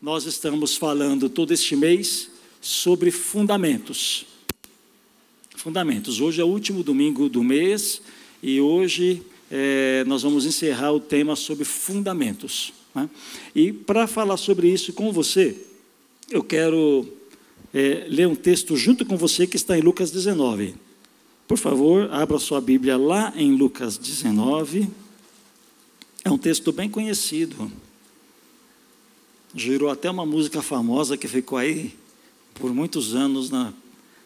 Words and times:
Nós 0.00 0.24
estamos 0.24 0.76
falando 0.76 1.28
todo 1.28 1.52
este 1.52 1.76
mês 1.76 2.30
sobre 2.58 3.10
fundamentos. 3.10 4.24
Fundamentos. 5.54 6.22
Hoje 6.22 6.40
é 6.40 6.44
o 6.44 6.48
último 6.48 6.82
domingo 6.82 7.28
do 7.28 7.44
mês 7.44 8.00
e 8.42 8.62
hoje 8.62 9.22
é, 9.50 10.02
nós 10.06 10.22
vamos 10.22 10.46
encerrar 10.46 10.90
o 10.92 11.00
tema 11.00 11.36
sobre 11.36 11.66
fundamentos. 11.66 12.72
Né? 12.94 13.10
E 13.54 13.74
para 13.74 14.06
falar 14.06 14.38
sobre 14.38 14.72
isso 14.72 14.90
com 14.94 15.12
você, 15.12 15.54
eu 16.30 16.42
quero 16.42 17.06
é, 17.74 18.06
ler 18.08 18.26
um 18.26 18.34
texto 18.34 18.78
junto 18.78 19.04
com 19.04 19.18
você 19.18 19.46
que 19.46 19.56
está 19.56 19.76
em 19.76 19.82
Lucas 19.82 20.10
19. 20.10 20.76
Por 21.46 21.58
favor, 21.58 22.10
abra 22.10 22.38
sua 22.38 22.62
Bíblia 22.62 22.96
lá 22.96 23.34
em 23.36 23.54
Lucas 23.54 23.98
19. 23.98 24.88
É 26.24 26.30
um 26.30 26.38
texto 26.38 26.72
bem 26.72 26.88
conhecido. 26.88 27.70
Girou 29.54 29.90
até 29.90 30.10
uma 30.10 30.24
música 30.24 30.62
famosa 30.62 31.16
que 31.16 31.26
ficou 31.26 31.58
aí 31.58 31.96
por 32.54 32.72
muitos 32.72 33.14
anos 33.14 33.50
na, 33.50 33.72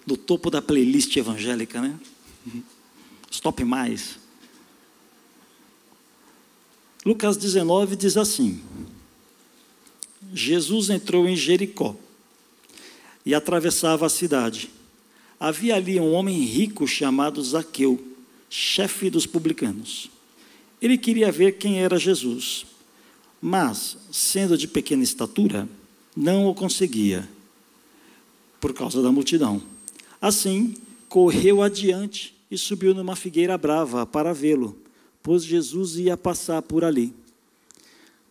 no 0.07 0.17
topo 0.17 0.51
da 0.51 0.61
playlist 0.61 1.17
evangélica, 1.17 1.81
né? 1.81 1.99
Stop 3.31 3.65
mais. 3.65 4.19
Lucas 7.05 7.37
19 7.37 7.97
diz 7.97 8.17
assim: 8.17 8.63
Jesus 10.33 10.91
entrou 10.91 11.29
em 11.29 11.37
Jericó 11.37 11.97
e 13.25 13.35
atravessava 13.35 14.07
a 14.07 14.11
cidade. 14.11 14.71
Havia 15.39 15.77
ali 15.77 15.99
um 15.99 16.13
homem 16.13 16.43
rico 16.43 16.87
chamado 16.87 17.43
Zaqueu, 17.43 18.03
chefe 18.49 19.11
dos 19.11 19.27
publicanos. 19.27 20.11
Ele 20.81 20.97
queria 20.97 21.33
ver 21.33 21.53
quem 21.53 21.81
era 21.81 21.99
Jesus, 21.99 22.67
mas, 23.47 23.99
sendo 24.11 24.57
de 24.57 24.67
pequena 24.67 25.03
estatura, 25.03 25.69
não 26.17 26.47
o 26.47 26.55
conseguia, 26.55 27.29
por 28.59 28.73
causa 28.73 29.03
da 29.03 29.13
multidão. 29.13 29.61
Assim, 30.19 30.75
correu 31.11 31.63
adiante 31.63 32.35
e 32.51 32.57
subiu 32.57 32.95
numa 32.95 33.15
figueira 33.15 33.59
brava 33.59 34.07
para 34.07 34.33
vê-lo, 34.33 34.79
pois 35.23 35.45
Jesus 35.45 35.97
ia 35.97 36.17
passar 36.17 36.63
por 36.63 36.85
ali. 36.85 37.13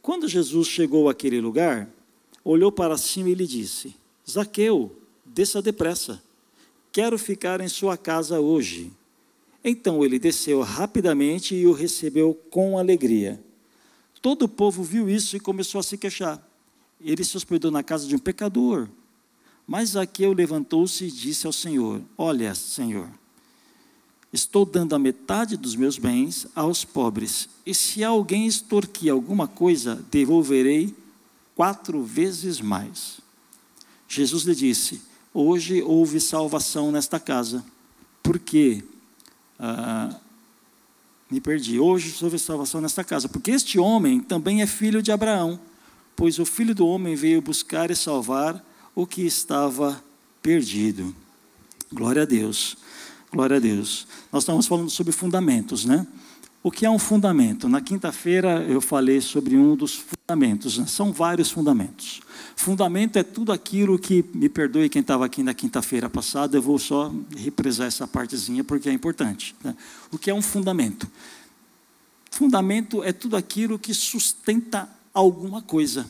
Quando 0.02 0.28
Jesus 0.28 0.68
chegou 0.68 1.08
àquele 1.08 1.40
lugar, 1.40 1.88
olhou 2.44 2.72
para 2.72 2.98
cima 2.98 3.30
e 3.30 3.36
lhe 3.36 3.46
disse: 3.46 3.96
Zaqueu, 4.28 4.96
desça 5.24 5.62
depressa, 5.62 6.20
quero 6.92 7.20
ficar 7.20 7.62
em 7.62 7.68
sua 7.68 7.96
casa 7.98 8.40
hoje. 8.40 8.92
Então 9.64 10.04
ele 10.04 10.18
desceu 10.18 10.62
rapidamente 10.62 11.54
e 11.54 11.68
o 11.68 11.72
recebeu 11.72 12.34
com 12.50 12.80
alegria. 12.80 13.40
Todo 14.24 14.44
o 14.44 14.48
povo 14.48 14.84
viu 14.84 15.10
isso 15.10 15.36
e 15.36 15.40
começou 15.40 15.80
a 15.80 15.84
se 15.84 15.98
queixar. 15.98 16.42
Ele 17.02 17.26
se 17.26 17.36
hospedou 17.36 17.70
na 17.70 17.84
casa 17.84 18.08
de 18.08 18.16
um 18.16 18.20
pecador. 18.20 18.88
Mas 19.68 19.90
Zaqueu 19.90 20.32
levantou-se 20.32 21.04
e 21.04 21.12
disse 21.12 21.46
ao 21.46 21.52
Senhor: 21.52 22.02
Olha, 22.18 22.56
Senhor, 22.56 23.10
estou 24.32 24.66
dando 24.66 24.96
a 24.96 25.00
metade 25.00 25.58
dos 25.58 25.76
meus 25.76 25.98
bens 25.98 26.48
aos 26.56 26.86
pobres, 26.86 27.50
e 27.66 27.76
se 27.76 28.02
alguém 28.02 28.48
extorquir 28.48 29.12
alguma 29.12 29.46
coisa, 29.46 30.02
devolverei 30.10 30.96
quatro 31.54 32.02
vezes 32.02 32.62
mais. 32.62 33.20
Jesus 34.08 34.44
lhe 34.44 34.56
disse: 34.56 35.02
Hoje 35.34 35.82
houve 35.82 36.22
salvação 36.22 36.94
nesta 36.94 37.20
casa, 37.20 37.62
porque 38.22 38.86
ah, 39.60 40.18
me 41.34 41.42
perdi. 41.42 41.80
Hoje 41.80 42.16
houve 42.22 42.38
salvação 42.38 42.80
nesta 42.80 43.04
casa, 43.04 43.28
porque 43.28 43.50
este 43.50 43.80
homem 43.80 44.20
também 44.20 44.62
é 44.62 44.68
filho 44.68 45.02
de 45.02 45.12
Abraão, 45.12 45.60
pois 46.16 46.38
o 46.38 46.46
filho 46.46 46.76
do 46.76 46.86
homem 46.86 47.16
veio 47.16 47.42
buscar 47.42 47.90
e 47.90 47.96
salvar 47.96 48.64
o 48.94 49.08
que 49.08 49.24
estava 49.24 50.02
perdido. 50.44 51.16
Glória 51.92 52.22
a 52.22 52.26
Deus. 52.26 52.78
Glória 53.32 53.58
a 53.58 53.60
Deus. 53.60 54.06
Nós 54.32 54.44
estamos 54.44 54.68
falando 54.68 54.92
sobre 54.92 55.12
fundamentos, 55.12 55.86
né? 55.86 56.06
O 56.64 56.72
que 56.72 56.86
é 56.86 56.90
um 56.90 56.98
fundamento? 56.98 57.68
Na 57.68 57.82
quinta-feira 57.82 58.64
eu 58.64 58.80
falei 58.80 59.20
sobre 59.20 59.58
um 59.58 59.76
dos 59.76 59.96
fundamentos, 59.96 60.78
né? 60.78 60.86
são 60.88 61.12
vários 61.12 61.52
fundamentos. 61.52 62.22
Fundamento 62.56 63.18
é 63.18 63.24
tudo 63.24 63.52
aquilo 63.52 64.00
que, 64.00 64.24
me 64.34 64.48
perdoe 64.48 64.88
quem 64.88 65.02
estava 65.02 65.26
aqui 65.26 65.44
na 65.44 65.54
quinta-feira 65.54 66.10
passada, 66.10 66.56
eu 66.56 66.62
vou 66.62 66.80
só 66.80 67.14
represar 67.36 67.88
essa 67.88 68.08
partezinha 68.08 68.64
porque 68.64 68.88
é 68.88 68.94
importante. 68.94 69.54
Né? 69.62 69.76
O 70.10 70.18
que 70.18 70.30
é 70.30 70.34
um 70.34 70.42
fundamento? 70.42 71.06
Fundamento 72.32 73.04
é 73.04 73.12
tudo 73.12 73.36
aquilo 73.36 73.78
que 73.78 73.94
sustenta 73.94 74.88
alguma 75.14 75.62
coisa, 75.62 76.08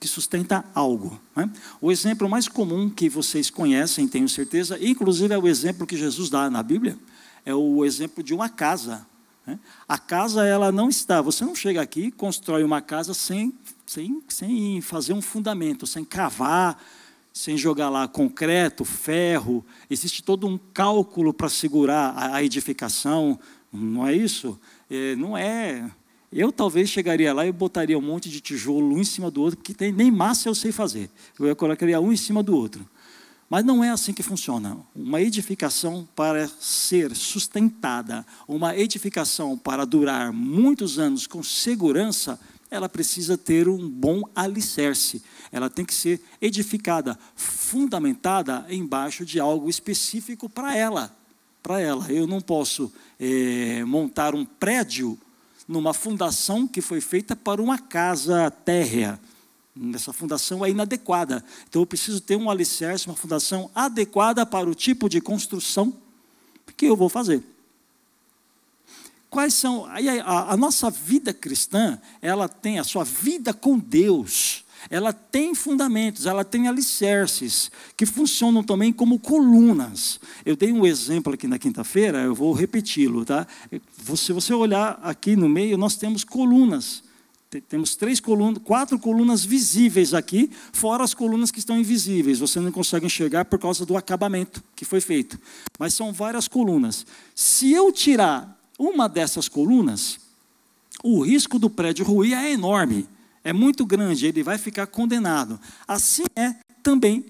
que 0.00 0.08
sustenta 0.08 0.64
algo. 0.74 1.20
Né? 1.36 1.50
O 1.82 1.92
exemplo 1.92 2.26
mais 2.30 2.48
comum 2.48 2.88
que 2.88 3.10
vocês 3.10 3.50
conhecem, 3.50 4.08
tenho 4.08 4.26
certeza, 4.26 4.78
inclusive 4.80 5.34
é 5.34 5.38
o 5.38 5.46
exemplo 5.46 5.86
que 5.86 5.98
Jesus 5.98 6.30
dá 6.30 6.48
na 6.48 6.62
Bíblia, 6.62 6.98
é 7.44 7.54
o 7.54 7.84
exemplo 7.84 8.24
de 8.24 8.32
uma 8.32 8.48
casa. 8.48 9.06
Né? 9.46 9.58
A 9.88 9.98
casa, 9.98 10.44
ela 10.44 10.70
não 10.70 10.88
está, 10.88 11.20
você 11.20 11.44
não 11.44 11.54
chega 11.54 11.80
aqui 11.80 12.06
e 12.06 12.12
constrói 12.12 12.62
uma 12.62 12.80
casa 12.80 13.14
sem, 13.14 13.52
sem, 13.84 14.22
sem 14.28 14.80
fazer 14.80 15.12
um 15.12 15.22
fundamento, 15.22 15.86
sem 15.86 16.04
cavar, 16.04 16.82
sem 17.32 17.56
jogar 17.56 17.88
lá 17.88 18.06
concreto, 18.06 18.84
ferro. 18.84 19.64
Existe 19.88 20.22
todo 20.22 20.46
um 20.46 20.58
cálculo 20.58 21.32
para 21.32 21.48
segurar 21.48 22.10
a, 22.10 22.36
a, 22.36 22.44
edificação, 22.44 23.38
não 23.72 24.06
é 24.06 24.14
isso? 24.14 24.58
É, 24.90 25.16
não 25.16 25.36
é. 25.36 25.90
Eu 26.30 26.50
talvez 26.50 26.88
chegaria 26.88 27.32
lá 27.32 27.46
e 27.46 27.52
botaria 27.52 27.98
um 27.98 28.02
monte 28.02 28.30
de 28.30 28.40
tijolo 28.40 28.94
um 28.94 28.98
em 28.98 29.04
cima 29.04 29.30
do 29.30 29.42
outro, 29.42 29.58
porque 29.58 29.74
tem, 29.74 29.92
nem 29.92 30.10
massa 30.10 30.48
eu 30.48 30.54
sei 30.54 30.72
fazer. 30.72 31.10
Eu 31.38 31.54
colocaria 31.56 32.00
um 32.00 32.12
em 32.12 32.16
cima 32.16 32.42
do 32.42 32.56
outro. 32.56 32.86
Mas 33.52 33.66
não 33.66 33.84
é 33.84 33.90
assim 33.90 34.14
que 34.14 34.22
funciona. 34.22 34.78
Uma 34.96 35.20
edificação 35.20 36.08
para 36.16 36.48
ser 36.58 37.14
sustentada, 37.14 38.24
uma 38.48 38.74
edificação 38.74 39.58
para 39.58 39.84
durar 39.84 40.32
muitos 40.32 40.98
anos 40.98 41.26
com 41.26 41.42
segurança, 41.42 42.40
ela 42.70 42.88
precisa 42.88 43.36
ter 43.36 43.68
um 43.68 43.90
bom 43.90 44.22
alicerce. 44.34 45.22
Ela 45.52 45.68
tem 45.68 45.84
que 45.84 45.92
ser 45.92 46.18
edificada, 46.40 47.18
fundamentada 47.36 48.64
embaixo 48.70 49.22
de 49.22 49.38
algo 49.38 49.68
específico 49.68 50.48
para 50.48 50.74
ela. 50.74 51.14
Para 51.62 51.78
ela. 51.78 52.10
Eu 52.10 52.26
não 52.26 52.40
posso 52.40 52.90
é, 53.20 53.84
montar 53.84 54.34
um 54.34 54.46
prédio 54.46 55.18
numa 55.68 55.92
fundação 55.92 56.66
que 56.66 56.80
foi 56.80 57.02
feita 57.02 57.36
para 57.36 57.60
uma 57.60 57.76
casa 57.76 58.50
térrea 58.50 59.20
essa 59.94 60.12
fundação 60.12 60.64
é 60.64 60.70
inadequada. 60.70 61.44
Então 61.68 61.82
eu 61.82 61.86
preciso 61.86 62.20
ter 62.20 62.36
um 62.36 62.50
alicerce, 62.50 63.06
uma 63.06 63.16
fundação 63.16 63.70
adequada 63.74 64.44
para 64.44 64.68
o 64.68 64.74
tipo 64.74 65.08
de 65.08 65.20
construção 65.20 65.96
que 66.76 66.86
eu 66.86 66.96
vou 66.96 67.08
fazer. 67.08 67.42
Quais 69.30 69.54
são. 69.54 69.86
A, 69.86 69.96
a, 70.24 70.52
a 70.52 70.56
nossa 70.56 70.90
vida 70.90 71.32
cristã, 71.32 71.98
ela 72.20 72.48
tem 72.48 72.78
a 72.78 72.84
sua 72.84 73.04
vida 73.04 73.54
com 73.54 73.78
Deus. 73.78 74.64
Ela 74.90 75.12
tem 75.12 75.54
fundamentos, 75.54 76.26
ela 76.26 76.44
tem 76.44 76.66
alicerces 76.66 77.70
que 77.96 78.04
funcionam 78.04 78.64
também 78.64 78.92
como 78.92 79.18
colunas. 79.18 80.18
Eu 80.44 80.56
dei 80.56 80.72
um 80.72 80.84
exemplo 80.84 81.32
aqui 81.32 81.46
na 81.46 81.56
quinta-feira, 81.56 82.18
eu 82.18 82.34
vou 82.34 82.52
repeti-lo, 82.52 83.24
tá? 83.24 83.46
Se 84.16 84.32
você 84.32 84.52
olhar 84.52 84.98
aqui 85.02 85.36
no 85.36 85.48
meio, 85.48 85.78
nós 85.78 85.94
temos 85.94 86.24
colunas 86.24 87.04
temos 87.60 87.94
três 87.94 88.20
colunas, 88.20 88.62
quatro 88.64 88.98
colunas 88.98 89.44
visíveis 89.44 90.14
aqui, 90.14 90.50
fora 90.72 91.04
as 91.04 91.12
colunas 91.12 91.50
que 91.50 91.58
estão 91.58 91.78
invisíveis. 91.78 92.38
Você 92.38 92.60
não 92.60 92.72
consegue 92.72 93.06
enxergar 93.06 93.44
por 93.44 93.58
causa 93.58 93.84
do 93.84 93.96
acabamento 93.96 94.62
que 94.74 94.84
foi 94.84 95.00
feito. 95.00 95.38
Mas 95.78 95.94
são 95.94 96.12
várias 96.12 96.48
colunas. 96.48 97.06
Se 97.34 97.72
eu 97.72 97.92
tirar 97.92 98.58
uma 98.78 99.08
dessas 99.08 99.48
colunas, 99.48 100.18
o 101.02 101.22
risco 101.22 101.58
do 101.58 101.68
prédio 101.68 102.04
ruir 102.04 102.34
é 102.34 102.52
enorme, 102.52 103.06
é 103.44 103.52
muito 103.52 103.84
grande, 103.84 104.26
ele 104.26 104.42
vai 104.42 104.56
ficar 104.56 104.86
condenado. 104.86 105.58
Assim 105.86 106.24
é 106.36 106.54
também 106.82 107.24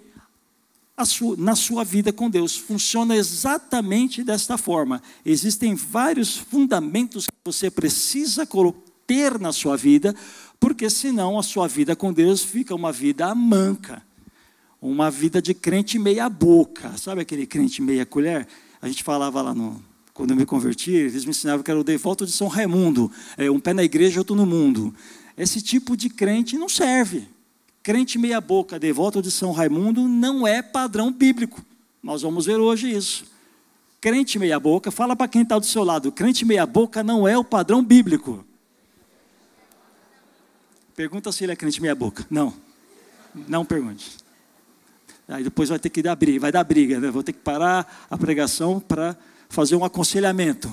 sua, 1.04 1.36
na 1.36 1.56
sua 1.56 1.84
vida 1.84 2.12
com 2.12 2.30
Deus. 2.30 2.56
Funciona 2.56 3.16
exatamente 3.16 4.22
desta 4.22 4.56
forma. 4.56 5.02
Existem 5.24 5.74
vários 5.74 6.36
fundamentos 6.36 7.26
que 7.26 7.32
você 7.44 7.70
precisa 7.70 8.46
colocar 8.46 8.81
ter 9.06 9.38
na 9.38 9.52
sua 9.52 9.76
vida 9.76 10.14
porque 10.62 10.88
senão 10.88 11.40
a 11.40 11.42
sua 11.42 11.66
vida 11.66 11.96
com 11.96 12.12
Deus 12.12 12.44
fica 12.44 12.72
uma 12.72 12.92
vida 12.92 13.34
manca, 13.34 14.00
uma 14.80 15.10
vida 15.10 15.42
de 15.42 15.52
crente 15.54 15.98
meia 15.98 16.28
boca. 16.28 16.96
Sabe 16.96 17.20
aquele 17.20 17.46
crente 17.48 17.82
meia 17.82 18.06
colher? 18.06 18.46
A 18.80 18.86
gente 18.86 19.02
falava 19.02 19.42
lá 19.42 19.52
no, 19.52 19.82
quando 20.14 20.30
eu 20.30 20.36
me 20.36 20.46
converti, 20.46 20.92
eles 20.92 21.24
me 21.24 21.30
ensinavam 21.30 21.64
que 21.64 21.70
era 21.70 21.80
o 21.80 21.82
devoto 21.82 22.24
de 22.24 22.30
São 22.30 22.46
Raimundo, 22.46 23.10
é, 23.36 23.50
um 23.50 23.58
pé 23.58 23.74
na 23.74 23.82
igreja, 23.82 24.20
outro 24.20 24.36
no 24.36 24.46
mundo. 24.46 24.94
Esse 25.36 25.60
tipo 25.60 25.96
de 25.96 26.08
crente 26.08 26.56
não 26.56 26.68
serve. 26.68 27.26
Crente 27.82 28.16
meia 28.16 28.40
boca, 28.40 28.78
devoto 28.78 29.20
de 29.20 29.32
São 29.32 29.50
Raimundo, 29.50 30.06
não 30.06 30.46
é 30.46 30.62
padrão 30.62 31.10
bíblico. 31.10 31.60
Nós 32.00 32.22
vamos 32.22 32.46
ver 32.46 32.60
hoje 32.60 32.88
isso. 32.88 33.24
Crente 34.00 34.38
meia 34.38 34.60
boca, 34.60 34.92
fala 34.92 35.16
para 35.16 35.26
quem 35.26 35.42
está 35.42 35.58
do 35.58 35.66
seu 35.66 35.82
lado, 35.82 36.12
crente 36.12 36.44
meia 36.44 36.66
boca 36.66 37.02
não 37.02 37.26
é 37.26 37.36
o 37.36 37.42
padrão 37.42 37.82
bíblico. 37.82 38.44
Pergunta 40.94 41.32
se 41.32 41.44
ele 41.44 41.52
é 41.52 41.56
crente 41.56 41.80
meia 41.80 41.94
boca. 41.94 42.26
Não. 42.30 42.54
Não 43.48 43.64
pergunte. 43.64 44.16
Aí 45.26 45.42
depois 45.42 45.68
vai 45.68 45.78
ter 45.78 45.88
que 45.88 46.02
dar 46.02 46.14
briga, 46.14 46.40
vai 46.40 46.52
dar 46.52 46.64
briga, 46.64 47.00
né? 47.00 47.10
Vou 47.10 47.22
ter 47.22 47.32
que 47.32 47.38
parar 47.38 48.06
a 48.10 48.18
pregação 48.18 48.78
para 48.78 49.16
fazer 49.48 49.76
um 49.76 49.84
aconselhamento. 49.84 50.70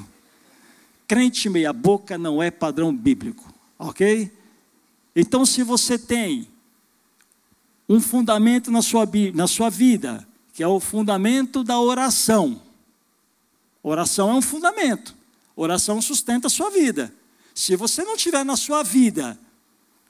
Crente 1.07 1.49
meia 1.49 1.71
boca 1.71 2.17
não 2.17 2.43
é 2.43 2.51
padrão 2.51 2.93
bíblico, 2.93 3.53
ok? 3.77 4.31
Então, 5.15 5.45
se 5.45 5.63
você 5.63 5.97
tem 5.97 6.47
um 7.87 7.99
fundamento 7.99 8.69
na 8.69 8.81
sua, 8.81 9.07
na 9.33 9.47
sua 9.47 9.69
vida, 9.69 10.27
que 10.53 10.61
é 10.61 10.67
o 10.67 10.79
fundamento 10.79 11.63
da 11.63 11.79
oração. 11.79 12.61
Oração 13.81 14.29
é 14.29 14.33
um 14.33 14.41
fundamento. 14.41 15.15
Oração 15.55 16.01
sustenta 16.01 16.47
a 16.47 16.49
sua 16.49 16.69
vida. 16.69 17.13
Se 17.55 17.75
você 17.75 18.03
não 18.03 18.15
tiver 18.15 18.43
na 18.43 18.55
sua 18.55 18.83
vida 18.83 19.39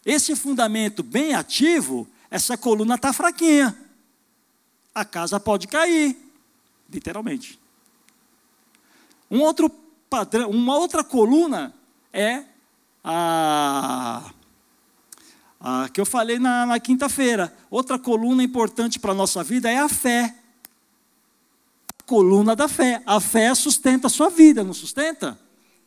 esse 0.05 0.35
fundamento 0.35 1.03
bem 1.03 1.33
ativo, 1.33 2.07
essa 2.29 2.57
coluna 2.57 2.95
está 2.95 3.11
fraquinha. 3.11 3.77
A 4.93 5.05
casa 5.05 5.39
pode 5.39 5.67
cair, 5.67 6.17
literalmente. 6.89 7.59
Um 9.29 9.41
outro 9.41 9.69
padrão, 10.09 10.49
uma 10.49 10.75
outra 10.77 11.03
coluna 11.03 11.73
é 12.11 12.43
a, 13.03 14.31
a 15.59 15.89
que 15.89 16.01
eu 16.01 16.05
falei 16.05 16.39
na, 16.39 16.65
na 16.65 16.79
quinta-feira. 16.79 17.55
Outra 17.69 17.99
coluna 17.99 18.43
importante 18.43 18.99
para 18.99 19.11
a 19.11 19.15
nossa 19.15 19.43
vida 19.43 19.69
é 19.69 19.77
a 19.77 19.89
fé. 19.89 20.35
A 21.99 22.03
coluna 22.03 22.55
da 22.55 22.67
fé. 22.67 23.03
A 23.05 23.19
fé 23.19 23.53
sustenta 23.53 24.07
a 24.07 24.09
sua 24.09 24.29
vida, 24.29 24.63
não 24.63 24.73
sustenta? 24.73 25.39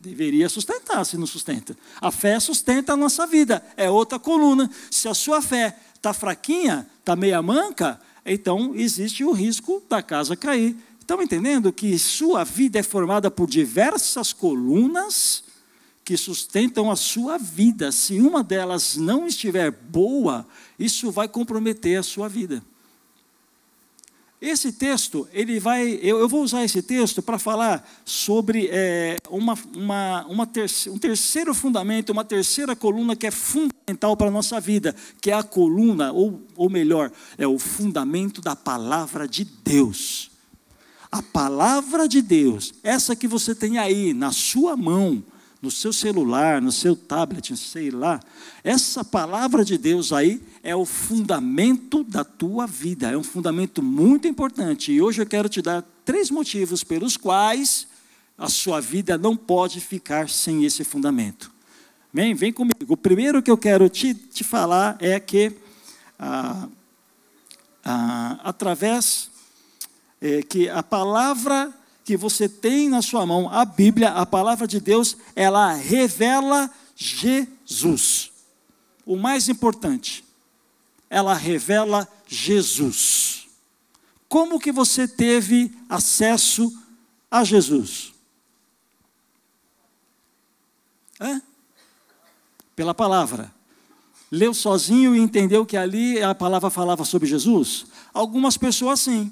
Deveria 0.03 0.49
sustentar, 0.49 1.07
se 1.07 1.17
não 1.17 1.29
sustenta. 1.29 1.77
A 2.01 2.11
fé 2.11 2.41
sustenta 2.41 2.95
a 2.95 2.97
nossa 2.97 3.25
vida, 3.25 3.65
é 3.77 3.89
outra 3.89 4.19
coluna. 4.19 4.69
Se 4.91 5.07
a 5.07 5.15
sua 5.15 5.41
fé 5.41 5.79
está 5.95 6.13
fraquinha, 6.13 6.89
está 6.99 7.15
meia 7.15 7.41
manca, 7.41 8.01
então 8.27 8.75
existe 8.75 9.23
o 9.23 9.31
risco 9.31 9.81
da 9.89 10.03
casa 10.03 10.35
cair. 10.35 10.77
Estão 10.99 11.23
entendendo 11.23 11.73
que 11.73 11.97
sua 12.01 12.43
vida 12.43 12.81
é 12.81 12.83
formada 12.83 13.31
por 13.31 13.49
diversas 13.49 14.33
colunas 14.33 15.45
que 16.05 16.17
sustentam 16.17 16.91
a 16.91 16.97
sua 16.97 17.39
vida. 17.39 17.93
Se 17.93 18.21
uma 18.21 18.43
delas 18.43 18.97
não 18.97 19.29
estiver 19.29 19.71
boa, 19.71 20.45
isso 20.77 21.13
vai 21.13 21.29
comprometer 21.29 21.97
a 21.97 22.03
sua 22.03 22.29
vida. 22.29 22.61
Esse 24.43 24.73
texto, 24.73 25.29
ele 25.33 25.61
vai, 25.61 26.01
eu, 26.03 26.19
eu 26.19 26.29
vou 26.29 26.43
usar 26.43 26.65
esse 26.65 26.83
texto 26.83 27.23
para 27.23 27.39
falar 27.39 27.89
sobre 28.05 28.69
é, 28.73 29.17
uma, 29.31 29.57
uma, 29.73 30.27
uma 30.27 30.49
um 30.89 30.99
terceiro 30.99 31.55
fundamento, 31.55 32.11
uma 32.11 32.25
terceira 32.25 32.75
coluna 32.75 33.15
que 33.15 33.29
é 33.29 33.31
fundamental 33.31 34.17
para 34.17 34.27
a 34.27 34.33
nossa 34.33 34.59
vida, 34.59 34.97
que 35.21 35.31
é 35.31 35.35
a 35.35 35.45
coluna, 35.45 36.11
ou, 36.11 36.43
ou 36.57 36.69
melhor, 36.69 37.13
é 37.39 37.47
o 37.47 37.57
fundamento 37.57 38.41
da 38.41 38.57
palavra 38.57 39.29
de 39.29 39.45
Deus. 39.45 40.33
A 41.13 41.23
palavra 41.23 42.09
de 42.09 42.21
Deus, 42.21 42.75
essa 42.83 43.15
que 43.15 43.29
você 43.29 43.55
tem 43.55 43.79
aí 43.79 44.13
na 44.13 44.33
sua 44.33 44.77
mão, 44.77 45.23
no 45.63 45.71
seu 45.71 45.93
celular, 45.93 46.61
no 46.61 46.73
seu 46.73 46.97
tablet, 46.97 47.57
sei 47.57 47.89
lá. 47.89 48.21
Essa 48.65 49.05
palavra 49.05 49.65
de 49.65 49.79
Deus 49.79 50.13
aí 50.13 50.43
é 50.61 50.75
o 50.75 50.85
fundamento 50.85 52.03
da 52.03 52.25
tua 52.25 52.67
vida, 52.67 53.13
é 53.13 53.17
um 53.17 53.23
fundamento 53.23 53.81
muito 53.81 54.27
importante. 54.27 54.91
E 54.91 55.01
hoje 55.01 55.23
eu 55.23 55.27
quero 55.27 55.49
te 55.49 55.63
dar 55.63 55.83
três 56.05 56.33
motivos 56.33 56.83
pelos 56.83 57.17
quais 57.17 57.87
a 58.37 58.49
sua 58.49 58.81
vida 58.81 59.17
não 59.17 59.37
pode 59.37 59.81
ficar 59.81 60.29
sem 60.29 60.65
esse 60.65 60.83
fundamento. 60.83 61.53
Vem, 62.13 62.35
vem 62.35 62.53
comigo. 62.53 62.75
O 62.89 62.97
primeiro 62.97 63.41
que 63.41 63.51
eu 63.51 63.57
quero 63.57 63.89
te, 63.89 64.15
te 64.15 64.43
falar 64.43 64.97
é 64.99 65.21
que, 65.21 65.53
ah, 66.19 66.69
ah, 67.85 68.41
através 68.43 69.31
é, 70.21 70.43
que 70.43 70.69
a 70.69 70.83
palavra 70.83 71.73
que 72.05 72.17
você 72.17 72.49
tem 72.49 72.89
na 72.89 73.01
sua 73.01 73.25
mão, 73.25 73.49
a 73.49 73.65
Bíblia, 73.65 74.11
a 74.11 74.27
palavra 74.27 74.67
de 74.67 74.81
Deus, 74.81 75.17
ela 75.35 75.73
revela 75.75 76.71
Jesus. 76.97 78.33
O 79.07 79.17
mais 79.17 79.49
importante, 79.49 80.25
ela 81.09 81.35
revela 81.35 82.09
Jesus. 82.27 83.47
Como 84.29 84.59
que 84.59 84.73
você 84.73 85.07
teve 85.07 85.73
acesso 85.89 86.73
a 87.31 87.45
Jesus? 87.45 88.13
Hã? 91.21 91.41
Pela 92.75 92.95
palavra. 92.95 93.53
Leu 94.31 94.55
sozinho 94.55 95.15
e 95.15 95.21
entendeu 95.21 95.67
que 95.67 95.77
ali 95.77 96.23
a 96.23 96.35
palavra 96.35 96.71
falava 96.71 97.05
sobre 97.05 97.29
Jesus? 97.29 97.85
Algumas 98.15 98.57
pessoas 98.57 99.01
sim. 99.01 99.31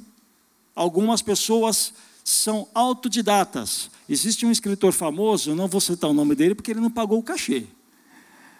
Algumas 0.74 1.22
pessoas 1.22 1.94
são 2.30 2.68
autodidatas. 2.72 3.90
Existe 4.08 4.46
um 4.46 4.50
escritor 4.50 4.92
famoso, 4.92 5.54
não 5.54 5.66
vou 5.66 5.80
citar 5.80 6.08
o 6.08 6.14
nome 6.14 6.34
dele 6.34 6.54
porque 6.54 6.70
ele 6.70 6.80
não 6.80 6.90
pagou 6.90 7.18
o 7.18 7.22
cachê, 7.22 7.66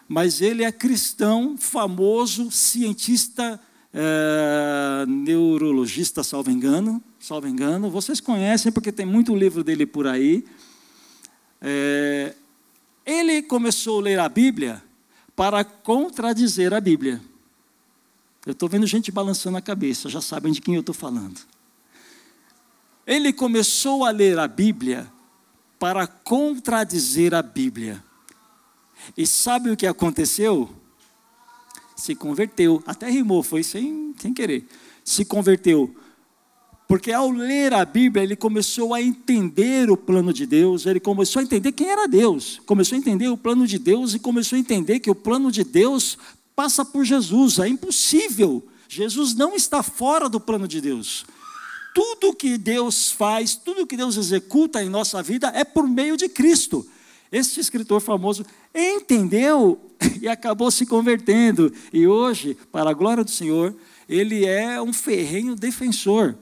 mas 0.09 0.41
ele 0.41 0.65
é 0.65 0.73
cristão, 0.73 1.57
famoso, 1.57 2.51
cientista, 2.51 3.61
é, 3.95 5.07
neurologista, 5.07 6.25
salvo 6.25 6.51
engano, 6.51 7.03
salvo 7.19 7.47
engano. 7.47 7.91
Vocês 7.91 8.21
conhecem 8.21 8.73
porque 8.73 8.91
tem 8.91 9.07
muito 9.07 9.35
livro 9.37 9.63
dele 9.63 9.87
por 9.87 10.07
aí. 10.07 10.45
É, 11.61 12.35
ele 13.07 13.43
começou 13.43 14.01
a 14.01 14.03
ler 14.03 14.19
a 14.19 14.29
Bíblia 14.29 14.83
para 15.37 15.65
contradizer 15.65 16.75
a 16.75 16.81
Bíblia. 16.81 17.21
Eu 18.45 18.53
estou 18.53 18.69
vendo 18.69 18.87
gente 18.87 19.13
balançando 19.13 19.59
a 19.59 19.63
cabeça, 19.63 20.09
já 20.09 20.21
sabem 20.21 20.53
de 20.53 20.61
quem 20.61 20.75
eu 20.75 20.81
estou 20.81 20.95
falando. 20.95 21.41
Ele 23.11 23.33
começou 23.33 24.05
a 24.05 24.13
ler 24.13 24.39
a 24.39 24.47
Bíblia 24.47 25.13
para 25.81 26.07
contradizer 26.07 27.35
a 27.35 27.43
Bíblia. 27.43 28.01
E 29.17 29.27
sabe 29.27 29.69
o 29.69 29.77
que 29.77 29.85
aconteceu? 29.85 30.71
Se 31.97 32.15
converteu. 32.15 32.81
Até 32.87 33.11
rimou, 33.11 33.43
foi 33.43 33.65
sem, 33.65 34.15
sem 34.17 34.33
querer. 34.33 34.65
Se 35.05 35.25
converteu. 35.25 35.93
Porque 36.87 37.11
ao 37.11 37.33
ler 37.33 37.75
a 37.75 37.85
Bíblia, 37.85 38.23
ele 38.23 38.37
começou 38.37 38.95
a 38.95 39.03
entender 39.03 39.91
o 39.91 39.97
plano 39.97 40.33
de 40.33 40.47
Deus, 40.47 40.87
ele 40.87 41.01
começou 41.01 41.41
a 41.41 41.43
entender 41.43 41.73
quem 41.73 41.91
era 41.91 42.07
Deus, 42.07 42.61
começou 42.65 42.95
a 42.95 42.99
entender 43.01 43.27
o 43.27 43.37
plano 43.37 43.67
de 43.67 43.81
Deus 43.81 44.15
e 44.15 44.21
começou 44.21 44.55
a 44.55 44.61
entender 44.61 45.01
que 45.01 45.11
o 45.11 45.17
plano 45.17 45.51
de 45.51 45.65
Deus 45.65 46.17
passa 46.55 46.85
por 46.85 47.05
Jesus. 47.05 47.59
É 47.59 47.67
impossível. 47.67 48.65
Jesus 48.89 49.35
não 49.35 49.57
está 49.57 49.83
fora 49.83 50.29
do 50.29 50.39
plano 50.39 50.69
de 50.69 50.81
Deus 50.81 51.27
tudo 51.95 52.35
que 52.35 52.57
Deus 52.57 53.11
faz, 53.11 53.55
tudo 53.55 53.87
que 53.87 53.97
Deus 53.97 54.17
executa 54.17 54.83
em 54.83 54.89
nossa 54.89 55.23
vida 55.23 55.49
é 55.55 55.65
por 55.65 55.87
meio 55.89 56.17
de 56.17 56.29
Cristo. 56.29 56.87
Este 57.33 57.61
escritor 57.61 58.01
famoso 58.01 58.45
entendeu 58.75 59.81
e 60.21 60.29
acabou 60.29 60.71
se 60.71 60.85
convertendo. 60.87 61.73
E 61.93 62.07
hoje, 62.07 62.57
para 62.73 62.91
a 62.91 62.95
glória 62.95 63.25
do 63.25 63.31
Senhor, 63.31 63.75
ele 64.09 64.45
é 64.45 64.81
um 64.83 64.93
ferrenho 64.93 65.55
defensor 65.55 66.35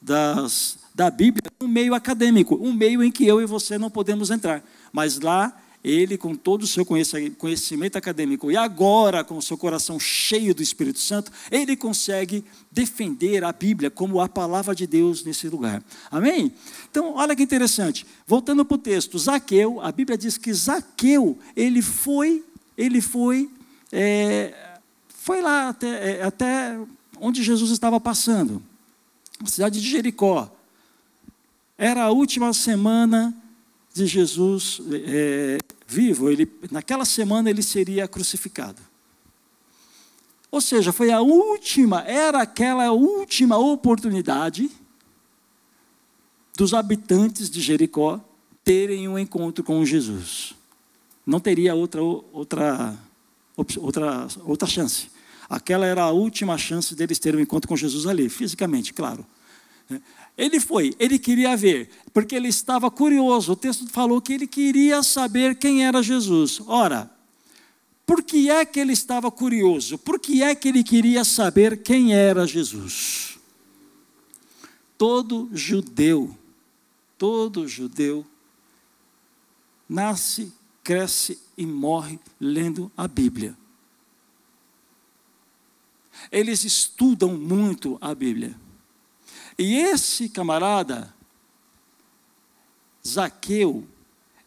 das, 0.00 0.78
da 0.94 1.10
Bíblia, 1.10 1.50
um 1.60 1.68
meio 1.68 1.94
acadêmico, 1.94 2.58
um 2.60 2.72
meio 2.72 3.02
em 3.02 3.10
que 3.10 3.26
eu 3.26 3.40
e 3.40 3.46
você 3.46 3.78
não 3.78 3.90
podemos 3.90 4.30
entrar. 4.30 4.64
Mas 4.92 5.20
lá 5.20 5.56
ele, 5.84 6.16
com 6.16 6.34
todo 6.34 6.62
o 6.62 6.66
seu 6.66 6.86
conhecimento 6.86 7.96
acadêmico 7.96 8.50
e 8.50 8.56
agora 8.56 9.24
com 9.24 9.36
o 9.36 9.42
seu 9.42 9.58
coração 9.58 9.98
cheio 9.98 10.54
do 10.54 10.62
Espírito 10.62 11.00
Santo, 11.00 11.32
ele 11.50 11.76
consegue 11.76 12.44
defender 12.70 13.42
a 13.42 13.52
Bíblia 13.52 13.90
como 13.90 14.20
a 14.20 14.28
palavra 14.28 14.74
de 14.74 14.86
Deus 14.86 15.24
nesse 15.24 15.48
lugar. 15.48 15.82
Amém? 16.10 16.52
Então, 16.88 17.14
olha 17.14 17.34
que 17.34 17.42
interessante. 17.42 18.06
Voltando 18.26 18.64
para 18.64 18.74
o 18.76 18.78
texto, 18.78 19.18
Zaqueu, 19.18 19.80
a 19.80 19.90
Bíblia 19.90 20.16
diz 20.16 20.38
que 20.38 20.52
Zaqueu, 20.54 21.36
ele 21.56 21.82
foi, 21.82 22.44
ele 22.78 23.00
foi, 23.00 23.50
é, 23.90 24.78
foi 25.08 25.40
lá 25.40 25.70
até, 25.70 26.10
é, 26.10 26.22
até 26.22 26.78
onde 27.20 27.42
Jesus 27.42 27.72
estava 27.72 27.98
passando, 27.98 28.62
a 29.42 29.48
cidade 29.48 29.80
de 29.80 29.88
Jericó. 29.88 30.48
Era 31.76 32.04
a 32.04 32.10
última 32.10 32.52
semana 32.52 33.41
de 33.92 34.06
Jesus 34.06 34.80
é, 34.90 35.58
vivo, 35.86 36.30
ele, 36.30 36.50
naquela 36.70 37.04
semana 37.04 37.50
ele 37.50 37.62
seria 37.62 38.08
crucificado. 38.08 38.80
Ou 40.50 40.60
seja, 40.60 40.92
foi 40.92 41.10
a 41.10 41.20
última, 41.20 42.02
era 42.02 42.42
aquela 42.42 42.92
última 42.92 43.56
oportunidade 43.56 44.70
dos 46.56 46.74
habitantes 46.74 47.48
de 47.48 47.60
Jericó 47.60 48.20
terem 48.62 49.08
um 49.08 49.18
encontro 49.18 49.64
com 49.64 49.84
Jesus. 49.84 50.54
Não 51.26 51.40
teria 51.40 51.74
outra, 51.74 52.02
outra, 52.02 52.98
outra, 53.56 54.26
outra 54.44 54.68
chance. 54.68 55.10
Aquela 55.48 55.86
era 55.86 56.02
a 56.02 56.10
última 56.10 56.56
chance 56.58 56.94
deles 56.94 57.18
terem 57.18 57.40
um 57.40 57.42
encontro 57.42 57.68
com 57.68 57.76
Jesus 57.76 58.06
ali, 58.06 58.28
fisicamente, 58.28 58.92
claro. 58.92 59.24
Ele 60.36 60.58
foi, 60.58 60.94
ele 60.98 61.18
queria 61.18 61.56
ver, 61.56 61.90
porque 62.12 62.34
ele 62.34 62.48
estava 62.48 62.90
curioso. 62.90 63.52
O 63.52 63.56
texto 63.56 63.86
falou 63.88 64.20
que 64.20 64.32
ele 64.32 64.46
queria 64.46 65.02
saber 65.02 65.56
quem 65.56 65.84
era 65.84 66.02
Jesus. 66.02 66.60
Ora, 66.66 67.10
por 68.06 68.22
que 68.22 68.50
é 68.50 68.64
que 68.64 68.80
ele 68.80 68.92
estava 68.92 69.30
curioso? 69.30 69.98
Por 69.98 70.18
que 70.18 70.42
é 70.42 70.54
que 70.54 70.68
ele 70.68 70.82
queria 70.82 71.24
saber 71.24 71.82
quem 71.82 72.14
era 72.14 72.46
Jesus? 72.46 73.38
Todo 74.96 75.50
judeu, 75.52 76.36
todo 77.18 77.68
judeu, 77.68 78.26
nasce, 79.88 80.52
cresce 80.82 81.38
e 81.56 81.66
morre 81.66 82.18
lendo 82.40 82.90
a 82.96 83.06
Bíblia. 83.06 83.56
Eles 86.30 86.64
estudam 86.64 87.36
muito 87.36 87.98
a 88.00 88.14
Bíblia. 88.14 88.61
E 89.58 89.76
esse 89.76 90.28
camarada, 90.28 91.12
Zaqueu, 93.06 93.86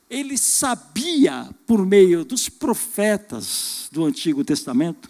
ele 0.10 0.38
sabia, 0.38 1.50
por 1.66 1.86
meio 1.86 2.24
dos 2.24 2.48
profetas 2.48 3.90
do 3.92 4.06
Antigo 4.06 4.44
Testamento, 4.44 5.10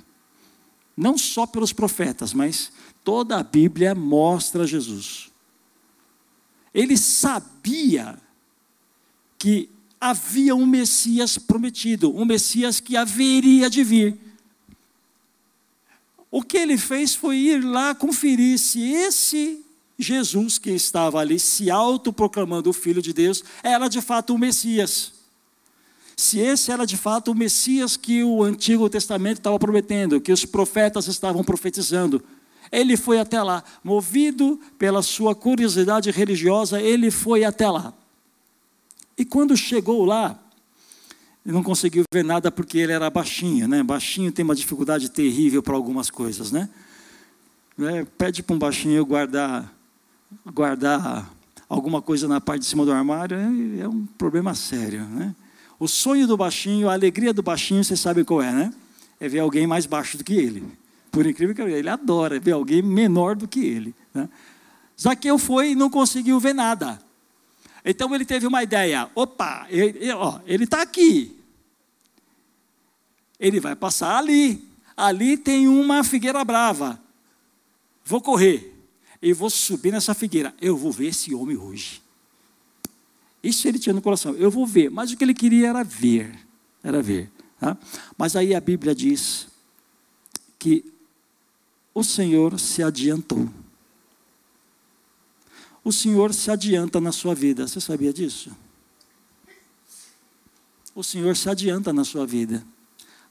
não 0.96 1.18
só 1.18 1.46
pelos 1.46 1.74
profetas, 1.74 2.34
mas 2.34 2.72
toda 3.04 3.38
a 3.38 3.44
Bíblia 3.44 3.94
mostra 3.94 4.66
Jesus. 4.66 5.30
Ele 6.74 6.98
sabia 6.98 8.18
que 9.38 9.70
havia 10.00 10.56
um 10.56 10.66
Messias 10.66 11.38
prometido, 11.38 12.16
um 12.16 12.26
Messias 12.26 12.80
que 12.80 12.96
haveria 12.96 13.70
de 13.70 13.84
vir. 13.84 14.18
O 16.30 16.42
que 16.42 16.58
ele 16.58 16.78
fez 16.78 17.16
foi 17.16 17.38
ir 17.38 17.64
lá 17.64 17.96
conferir 17.96 18.60
se 18.60 18.82
esse 18.82 19.65
Jesus 19.98 20.58
que 20.58 20.72
estava 20.72 21.20
ali 21.20 21.40
se 21.40 21.72
autoproclamando 21.72 22.70
o 22.70 22.74
Filho 22.74 23.02
de 23.02 23.14
Deus 23.14 23.44
era 23.64 23.88
de 23.88 24.02
fato 24.02 24.34
o 24.34 24.38
Messias. 24.38 25.14
Se 26.18 26.40
esse 26.40 26.72
era 26.72 26.86
de 26.86 26.96
fato 26.96 27.32
o 27.32 27.36
Messias 27.36 27.98
que 27.98 28.24
o 28.24 28.44
Antigo 28.44 28.90
Testamento 28.90 29.38
estava 29.38 29.60
prometendo, 29.60 30.22
que 30.22 30.32
os 30.32 30.46
profetas 30.46 31.08
estavam 31.08 31.44
profetizando, 31.44 32.24
ele 32.72 32.98
foi 32.98 33.20
até 33.20 33.42
lá, 33.42 33.64
movido 33.84 34.60
pela 34.78 35.02
sua 35.02 35.36
curiosidade 35.36 36.10
religiosa, 36.12 36.82
ele 36.82 37.12
foi 37.12 37.44
até 37.44 37.70
lá. 37.70 37.94
E 39.18 39.24
quando 39.24 39.56
chegou 39.56 40.04
lá, 40.04 40.40
ele 41.46 41.54
não 41.54 41.64
conseguiu 41.64 42.04
ver 42.12 42.24
nada 42.24 42.50
porque 42.50 42.78
ele 42.78 42.92
era 42.92 43.10
baixinho, 43.10 43.68
né? 43.68 43.84
Baixinho 43.84 44.32
tem 44.32 44.44
uma 44.44 44.56
dificuldade 44.56 45.10
terrível 45.10 45.62
para 45.62 45.76
algumas 45.76 46.10
coisas, 46.10 46.52
né? 46.52 46.70
É, 47.78 48.06
pede 48.18 48.42
para 48.42 48.56
um 48.56 48.60
baixinho 48.60 49.06
guardar 49.06 49.75
guardar 50.46 51.30
alguma 51.70 52.02
coisa 52.02 52.28
na 52.28 52.40
parte 52.40 52.62
de 52.62 52.68
cima 52.68 52.86
do 52.86 52.92
armário 52.92 53.38
é, 53.38 53.82
é 53.82 53.88
um 53.88 54.06
problema 54.18 54.54
sério, 54.54 55.06
né? 55.06 55.36
O 55.78 55.88
sonho 55.88 56.26
do 56.26 56.38
baixinho, 56.38 56.90
a 56.90 56.94
alegria 56.94 57.34
do 57.34 57.44
baixinho, 57.44 57.84
você 57.84 57.98
sabe 57.98 58.24
qual 58.24 58.42
é, 58.42 58.52
né? 58.52 58.74
É 59.20 59.28
ver 59.28 59.40
alguém 59.40 59.68
mais 59.68 59.86
baixo 59.86 60.18
do 60.18 60.24
que 60.24 60.34
ele. 60.34 60.64
Por 61.12 61.26
incrível 61.26 61.54
que 61.54 61.62
pareça, 61.62 61.80
ele 61.80 61.90
adora 61.90 62.40
ver 62.40 62.54
alguém 62.54 62.82
menor 62.82 63.36
do 63.36 63.48
que 63.48 63.60
ele. 63.66 63.96
Né? 64.14 64.30
Zaqueu 65.00 65.38
foi 65.38 65.72
e 65.72 65.76
não 65.76 65.90
conseguiu 65.90 66.40
ver 66.40 66.54
nada. 66.54 67.00
Então 67.84 68.14
ele 68.16 68.26
teve 68.26 68.48
uma 68.48 68.64
ideia: 68.64 69.10
opa, 69.14 69.68
ele 69.70 70.64
está 70.64 70.82
aqui. 70.82 71.38
Ele 73.40 73.60
vai 73.60 73.76
passar 73.76 74.18
ali. 74.18 74.68
Ali 74.96 75.36
tem 75.36 75.68
uma 75.68 76.04
figueira 76.06 76.44
brava. 76.46 77.00
Vou 78.06 78.22
correr 78.22 78.75
e 79.26 79.34
vou 79.34 79.50
subir 79.50 79.92
nessa 79.92 80.14
figueira. 80.14 80.54
Eu 80.62 80.78
vou 80.78 80.92
ver 80.92 81.08
esse 81.08 81.34
homem 81.34 81.58
hoje. 81.58 82.00
Isso 83.42 83.68
ele 83.68 83.80
tinha 83.80 83.92
no 83.92 84.00
coração. 84.00 84.36
Eu 84.36 84.52
vou 84.52 84.68
ver. 84.68 84.92
Mas 84.92 85.12
o 85.12 85.18
que 85.18 85.24
ele 85.24 85.34
queria 85.34 85.70
era 85.70 85.84
ver. 85.84 86.46
Era 86.84 87.02
ver. 87.02 87.32
Tá? 87.60 87.76
Mas 88.16 88.36
aí 88.36 88.54
a 88.54 88.62
Bíblia 88.62 88.94
diz 88.94 89.48
que 90.60 90.86
o 91.92 92.04
Senhor 92.04 92.60
se 92.60 92.84
adiantou. 92.84 93.50
O 95.84 95.92
Senhor 95.92 96.32
se 96.32 96.52
adianta 96.52 97.02
na 97.02 97.12
sua 97.12 97.34
vida. 97.34 97.68
Você 97.68 97.82
sabia 97.82 98.14
disso? 98.14 98.56
O 100.94 101.04
Senhor 101.04 101.36
se 101.36 101.50
adianta 101.50 101.92
na 101.92 102.04
sua 102.04 102.28
vida. 102.28 102.64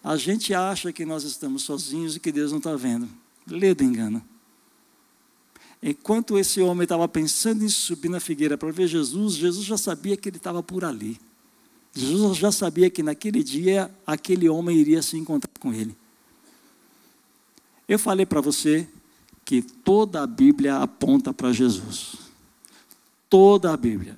A 0.02 0.16
gente 0.16 0.52
acha 0.52 0.92
que 0.92 1.04
nós 1.06 1.22
estamos 1.22 1.62
sozinhos 1.62 2.16
e 2.16 2.20
que 2.20 2.32
Deus 2.32 2.50
não 2.50 2.58
está 2.58 2.74
vendo. 2.74 3.08
Lê 3.46 3.72
do 3.76 3.84
engano. 3.84 4.33
Enquanto 5.86 6.38
esse 6.38 6.62
homem 6.62 6.84
estava 6.84 7.06
pensando 7.06 7.62
em 7.62 7.68
subir 7.68 8.08
na 8.08 8.18
figueira 8.18 8.56
para 8.56 8.72
ver 8.72 8.88
Jesus, 8.88 9.34
Jesus 9.34 9.66
já 9.66 9.76
sabia 9.76 10.16
que 10.16 10.30
ele 10.30 10.38
estava 10.38 10.62
por 10.62 10.82
ali. 10.82 11.20
Jesus 11.92 12.38
já 12.38 12.50
sabia 12.50 12.88
que 12.88 13.02
naquele 13.02 13.42
dia 13.42 13.94
aquele 14.06 14.48
homem 14.48 14.78
iria 14.78 15.02
se 15.02 15.18
encontrar 15.18 15.50
com 15.60 15.74
ele. 15.74 15.94
Eu 17.86 17.98
falei 17.98 18.24
para 18.24 18.40
você 18.40 18.88
que 19.44 19.60
toda 19.60 20.22
a 20.22 20.26
Bíblia 20.26 20.78
aponta 20.78 21.34
para 21.34 21.52
Jesus. 21.52 22.14
Toda 23.28 23.70
a 23.70 23.76
Bíblia, 23.76 24.16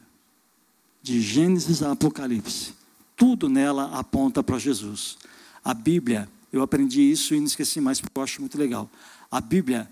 de 1.02 1.20
Gênesis 1.20 1.82
a 1.82 1.90
Apocalipse, 1.90 2.75
tudo 3.16 3.49
nela 3.49 3.99
aponta 3.99 4.40
para 4.40 4.56
Jesus. 4.56 5.18
A 5.64 5.75
Bíblia, 5.75 6.28
eu 6.52 6.62
aprendi 6.62 7.02
isso 7.11 7.35
e 7.35 7.40
não 7.40 7.46
esqueci 7.46 7.80
mais 7.80 8.00
porque 8.00 8.16
eu 8.16 8.23
acho 8.23 8.40
muito 8.40 8.56
legal. 8.56 8.88
A 9.28 9.40
Bíblia 9.40 9.90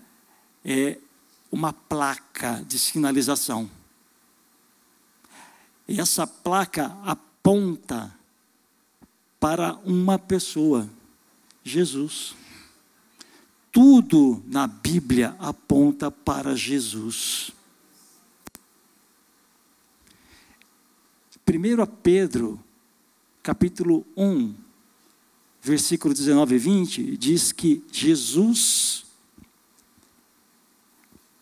é 0.63 0.99
uma 1.55 1.71
placa 1.71 2.61
de 2.67 2.77
sinalização. 2.77 3.71
E 5.87 6.01
essa 6.01 6.27
placa 6.27 6.87
aponta 7.05 8.13
para 9.39 9.75
uma 9.85 10.19
pessoa, 10.19 10.89
Jesus. 11.63 12.35
Tudo 13.71 14.43
na 14.47 14.67
Bíblia 14.67 15.33
aponta 15.39 16.11
para 16.11 16.57
Jesus. 16.57 17.51
1 21.47 21.85
Pedro, 22.03 22.59
capítulo 23.41 24.05
1, 24.17 24.53
versículo 25.61 26.13
19 26.13 26.55
e 26.55 26.57
20, 26.57 27.17
diz 27.17 27.53
que 27.53 27.81
Jesus 27.93 29.04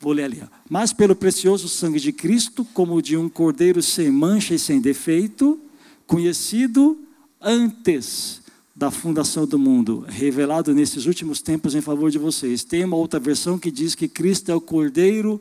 Vou 0.04 0.12
ler 0.12 0.26
ali. 0.26 0.44
Mas 0.70 0.92
pelo 0.92 1.16
precioso 1.16 1.70
sangue 1.70 1.98
de 1.98 2.12
Cristo, 2.12 2.66
como 2.74 3.02
de 3.02 3.16
um 3.16 3.30
cordeiro 3.30 3.82
sem 3.82 4.12
mancha 4.12 4.54
e 4.54 4.60
sem 4.60 4.82
defeito, 4.82 5.58
conhecido 6.06 7.00
antes 7.40 8.42
da 8.76 8.92
fundação 8.92 9.48
do 9.48 9.58
mundo, 9.58 10.06
revelado 10.06 10.74
nesses 10.74 11.06
últimos 11.06 11.42
tempos 11.42 11.74
em 11.74 11.80
favor 11.80 12.12
de 12.12 12.18
vocês. 12.18 12.66
Tem 12.66 12.84
uma 12.84 12.98
outra 12.98 13.18
versão 13.18 13.58
que 13.58 13.72
diz 13.72 13.96
que 13.96 14.10
Cristo 14.10 14.52
é 14.52 14.56
o 14.56 14.60
cordeiro 14.60 15.40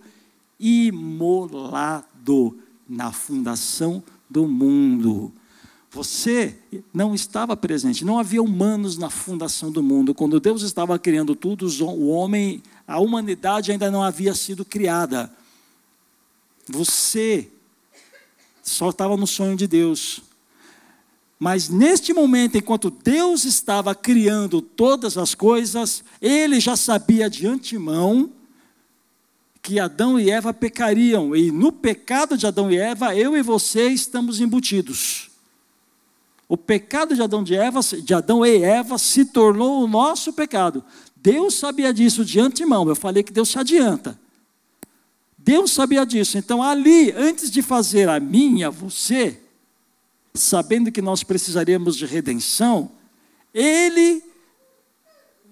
imolado 0.61 2.57
na 2.89 3.11
fundação 3.11 4.01
do 4.31 4.47
mundo. 4.47 5.33
Você 5.93 6.57
não 6.93 7.15
estava 7.15 7.55
presente, 7.55 8.03
não 8.03 8.19
havia 8.19 8.43
humanos 8.43 8.97
na 8.97 9.11
fundação 9.11 9.71
do 9.71 9.83
mundo. 9.83 10.15
Quando 10.15 10.41
Deus 10.41 10.63
estava 10.63 10.99
criando 10.99 11.37
tudo, 11.37 11.67
o 11.85 12.09
homem, 12.09 12.63
a 12.89 12.99
humanidade 12.99 13.71
ainda 13.71 13.91
não 13.91 14.03
havia 14.03 14.35
sido 14.35 14.65
criada. 14.65 15.31
Você 16.67 17.51
só 18.63 18.89
estava 18.89 19.19
no 19.19 19.27
sonho 19.27 19.55
de 19.55 19.67
Deus. 19.67 20.23
Mas 21.39 21.69
neste 21.69 22.15
momento, 22.15 22.57
enquanto 22.57 22.89
Deus 22.89 23.45
estava 23.45 23.95
criando 23.95 24.63
todas 24.63 25.19
as 25.19 25.35
coisas, 25.35 26.03
ele 26.23 26.59
já 26.59 26.75
sabia 26.75 27.29
de 27.29 27.47
antemão 27.47 28.31
que 29.61 29.79
Adão 29.79 30.19
e 30.19 30.31
Eva 30.31 30.55
pecariam, 30.55 31.37
e 31.37 31.53
no 31.53 31.71
pecado 31.71 32.37
de 32.39 32.47
Adão 32.47 32.71
e 32.71 32.79
Eva, 32.79 33.15
eu 33.15 33.37
e 33.37 33.43
você 33.43 33.89
estamos 33.89 34.41
embutidos. 34.41 35.32
O 36.53 36.57
pecado 36.59 37.15
de 37.15 37.23
Adão, 37.23 37.43
de, 37.43 37.55
Eva, 37.55 37.81
de 37.81 38.13
Adão 38.13 38.45
e 38.45 38.63
Eva 38.63 38.99
se 38.99 39.25
tornou 39.25 39.83
o 39.83 39.87
nosso 39.87 40.35
pecado. 40.35 40.85
Deus 41.17 41.55
sabia 41.55 41.95
disso 41.95 42.27
de 42.27 42.39
antemão. 42.39 42.87
Eu 42.87 42.95
falei 42.95 43.23
que 43.23 43.33
Deus 43.33 43.49
se 43.49 43.59
adianta. 43.59 44.21
Deus 45.39 45.73
sabia 45.73 46.05
disso. 46.05 46.37
Então, 46.37 46.63
ali, 46.63 47.11
antes 47.13 47.51
de 47.51 47.63
fazer 47.63 48.07
a 48.07 48.21
minha, 48.21 48.71
você, 48.71 49.41
sabendo 50.35 50.93
que 50.93 51.01
nós 51.01 51.25
precisaríamos 51.25 51.97
de 51.97 52.05
redenção, 52.05 52.93
Ele 53.55 54.23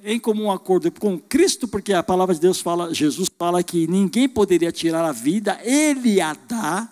em 0.04 0.20
comum 0.20 0.52
acordo 0.52 0.92
com 0.92 1.18
Cristo, 1.18 1.66
porque 1.66 1.94
a 1.94 2.02
palavra 2.02 2.34
de 2.34 2.42
Deus 2.42 2.60
fala, 2.60 2.92
Jesus 2.92 3.30
fala 3.38 3.62
que 3.62 3.86
ninguém 3.86 4.28
poderia 4.28 4.70
tirar 4.70 5.06
a 5.06 5.12
vida, 5.12 5.58
ele 5.64 6.20
a 6.20 6.34
dá, 6.46 6.90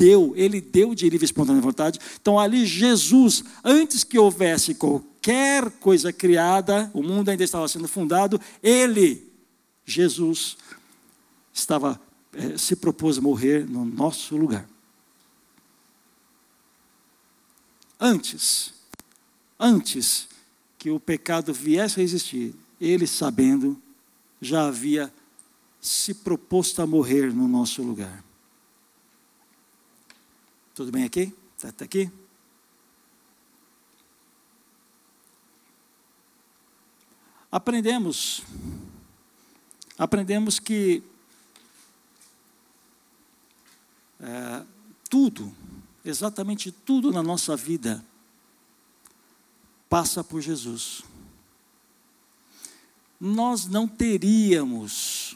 deu, 0.00 0.32
ele 0.34 0.62
deu 0.62 0.94
de 0.94 1.10
livre 1.10 1.24
e 1.24 1.26
espontânea 1.26 1.60
vontade. 1.60 1.98
Então 2.18 2.38
ali 2.38 2.64
Jesus, 2.64 3.44
antes 3.62 4.02
que 4.02 4.18
houvesse 4.18 4.74
qualquer 4.74 5.70
coisa 5.72 6.10
criada, 6.10 6.90
o 6.94 7.02
mundo 7.02 7.28
ainda 7.28 7.44
estava 7.44 7.68
sendo 7.68 7.86
fundado, 7.86 8.40
ele, 8.62 9.30
Jesus, 9.84 10.56
estava 11.52 12.00
é, 12.32 12.56
se 12.56 12.76
propôs 12.76 13.18
a 13.18 13.20
morrer 13.20 13.68
no 13.68 13.84
nosso 13.84 14.38
lugar. 14.38 14.66
Antes, 17.98 18.72
antes 19.58 20.26
que 20.78 20.90
o 20.90 20.98
pecado 20.98 21.52
viesse 21.52 22.00
a 22.00 22.02
existir, 22.02 22.54
ele 22.80 23.06
sabendo, 23.06 23.76
já 24.40 24.68
havia 24.68 25.12
se 25.78 26.14
proposto 26.14 26.80
a 26.80 26.86
morrer 26.86 27.34
no 27.34 27.46
nosso 27.46 27.82
lugar. 27.82 28.24
Tudo 30.74 30.92
bem 30.92 31.04
aqui? 31.04 31.34
Está 31.56 31.72
tá 31.72 31.84
aqui? 31.84 32.10
Aprendemos, 37.50 38.42
aprendemos 39.98 40.60
que 40.60 41.02
é, 44.20 44.64
tudo, 45.08 45.52
exatamente 46.04 46.70
tudo 46.70 47.10
na 47.10 47.24
nossa 47.24 47.56
vida, 47.56 48.04
passa 49.88 50.22
por 50.22 50.40
Jesus. 50.40 51.02
Nós 53.20 53.66
não 53.66 53.88
teríamos 53.88 55.29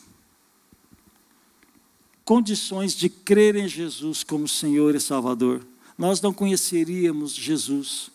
condições 2.25 2.95
de 2.95 3.09
crer 3.09 3.57
em 3.57 3.69
Jesus 3.69 4.25
como 4.25 4.49
Senhor 4.49 4.95
e 4.95 5.00
Salvador. 5.00 5.64
Nós 5.97 6.21
não 6.21 6.33
conheceríamos 6.33 7.35
Jesus 7.35 8.11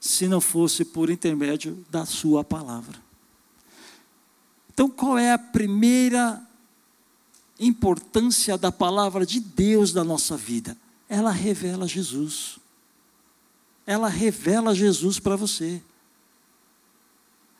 se 0.00 0.26
não 0.26 0.40
fosse 0.40 0.84
por 0.84 1.10
intermédio 1.10 1.84
da 1.90 2.06
Sua 2.06 2.42
palavra. 2.42 2.98
Então, 4.72 4.88
qual 4.88 5.18
é 5.18 5.32
a 5.32 5.38
primeira 5.38 6.42
importância 7.58 8.56
da 8.56 8.72
palavra 8.72 9.26
de 9.26 9.38
Deus 9.38 9.92
na 9.92 10.02
nossa 10.02 10.36
vida? 10.36 10.76
Ela 11.08 11.30
revela 11.30 11.86
Jesus. 11.86 12.58
Ela 13.86 14.08
revela 14.08 14.74
Jesus 14.74 15.18
para 15.18 15.36
você. 15.36 15.82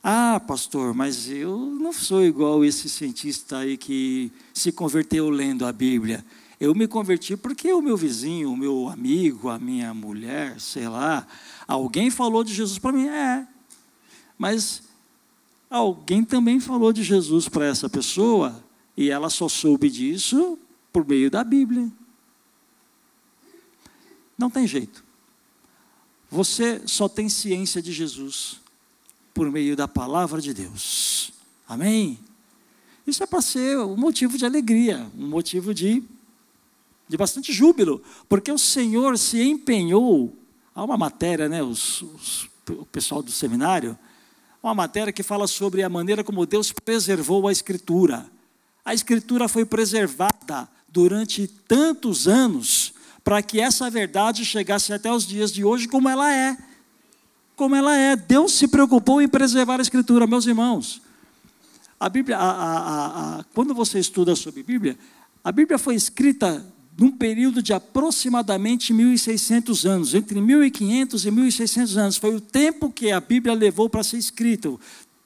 Ah, 0.02 0.40
pastor, 0.40 0.94
mas 0.94 1.28
eu 1.28 1.58
não 1.58 1.92
sou 1.92 2.24
igual 2.24 2.64
esse 2.64 2.88
cientista 2.88 3.58
aí 3.58 3.76
que 3.76 4.32
se 4.54 4.72
converteu 4.72 5.28
lendo 5.28 5.66
a 5.66 5.72
Bíblia. 5.72 6.24
Eu 6.58 6.74
me 6.74 6.88
converti 6.88 7.36
porque 7.36 7.70
o 7.70 7.82
meu 7.82 7.98
vizinho, 7.98 8.50
o 8.50 8.56
meu 8.56 8.88
amigo, 8.88 9.50
a 9.50 9.58
minha 9.58 9.92
mulher, 9.92 10.58
sei 10.58 10.88
lá, 10.88 11.26
alguém 11.68 12.10
falou 12.10 12.42
de 12.42 12.54
Jesus 12.54 12.78
para 12.78 12.92
mim. 12.92 13.08
É, 13.08 13.46
mas 14.38 14.82
alguém 15.68 16.24
também 16.24 16.60
falou 16.60 16.94
de 16.94 17.02
Jesus 17.02 17.46
para 17.46 17.66
essa 17.66 17.88
pessoa 17.88 18.64
e 18.96 19.10
ela 19.10 19.28
só 19.28 19.50
soube 19.50 19.90
disso 19.90 20.58
por 20.90 21.06
meio 21.06 21.30
da 21.30 21.44
Bíblia. 21.44 21.90
Não 24.36 24.48
tem 24.48 24.66
jeito. 24.66 25.04
Você 26.30 26.80
só 26.86 27.06
tem 27.06 27.28
ciência 27.28 27.82
de 27.82 27.92
Jesus 27.92 28.60
por 29.34 29.50
meio 29.50 29.76
da 29.76 29.88
palavra 29.88 30.40
de 30.40 30.52
Deus. 30.52 31.32
Amém? 31.68 32.18
Isso 33.06 33.22
é 33.22 33.26
para 33.26 33.40
ser 33.40 33.78
um 33.78 33.96
motivo 33.96 34.36
de 34.36 34.44
alegria, 34.44 35.10
um 35.18 35.28
motivo 35.28 35.72
de, 35.72 36.02
de 37.08 37.16
bastante 37.16 37.52
júbilo, 37.52 38.02
porque 38.28 38.52
o 38.52 38.58
Senhor 38.58 39.18
se 39.18 39.42
empenhou. 39.42 40.36
Há 40.74 40.84
uma 40.84 40.96
matéria, 40.96 41.48
né, 41.48 41.62
os, 41.62 42.02
os, 42.02 42.48
o 42.68 42.86
pessoal 42.86 43.22
do 43.22 43.32
seminário, 43.32 43.98
uma 44.62 44.74
matéria 44.74 45.12
que 45.12 45.22
fala 45.22 45.46
sobre 45.46 45.82
a 45.82 45.88
maneira 45.88 46.22
como 46.22 46.44
Deus 46.46 46.70
preservou 46.72 47.48
a 47.48 47.52
Escritura. 47.52 48.26
A 48.84 48.92
Escritura 48.94 49.48
foi 49.48 49.64
preservada 49.64 50.68
durante 50.88 51.46
tantos 51.46 52.28
anos 52.28 52.92
para 53.24 53.42
que 53.42 53.60
essa 53.60 53.88
verdade 53.90 54.44
chegasse 54.44 54.92
até 54.92 55.12
os 55.12 55.26
dias 55.26 55.52
de 55.52 55.64
hoje 55.64 55.88
como 55.88 56.08
ela 56.08 56.32
é 56.32 56.56
como 57.60 57.76
ela 57.76 57.94
é. 57.94 58.16
Deus 58.16 58.54
se 58.54 58.66
preocupou 58.66 59.20
em 59.20 59.28
preservar 59.28 59.80
a 59.80 59.82
Escritura, 59.82 60.26
meus 60.26 60.46
irmãos. 60.46 61.02
A 62.00 62.08
Bíblia, 62.08 62.38
a, 62.38 62.50
a, 62.50 63.40
a, 63.40 63.44
quando 63.52 63.74
você 63.74 63.98
estuda 63.98 64.34
sobre 64.34 64.62
Bíblia, 64.62 64.96
a 65.44 65.52
Bíblia 65.52 65.78
foi 65.78 65.94
escrita 65.94 66.64
num 66.98 67.12
período 67.12 67.62
de 67.62 67.74
aproximadamente 67.74 68.94
1.600 68.94 69.86
anos, 69.86 70.14
entre 70.14 70.40
1.500 70.40 71.26
e 71.26 71.30
1.600 71.30 71.96
anos. 71.98 72.16
Foi 72.16 72.34
o 72.34 72.40
tempo 72.40 72.90
que 72.90 73.12
a 73.12 73.20
Bíblia 73.20 73.52
levou 73.52 73.90
para 73.90 74.02
ser 74.02 74.16
escrita, 74.16 74.72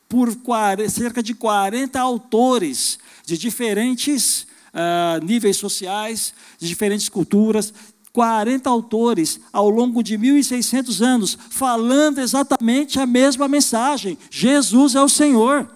por 0.09 0.35
40, 0.35 0.89
cerca 0.89 1.23
de 1.23 1.35
40 1.35 2.01
autores 2.01 2.99
de 3.25 3.39
diferentes 3.39 4.45
uh, 4.75 5.25
níveis 5.25 5.57
sociais, 5.57 6.35
de 6.59 6.67
diferentes 6.67 7.09
culturas, 7.09 7.73
40 8.15 8.71
autores 8.71 9.41
ao 9.53 9.69
longo 9.69 10.01
de 10.01 10.17
1.600 10.17 11.05
anos, 11.05 11.37
falando 11.51 12.21
exatamente 12.21 13.01
a 13.01 13.05
mesma 13.05 13.49
mensagem: 13.49 14.17
Jesus 14.31 14.95
é 14.95 15.03
o 15.03 15.09
Senhor. 15.09 15.69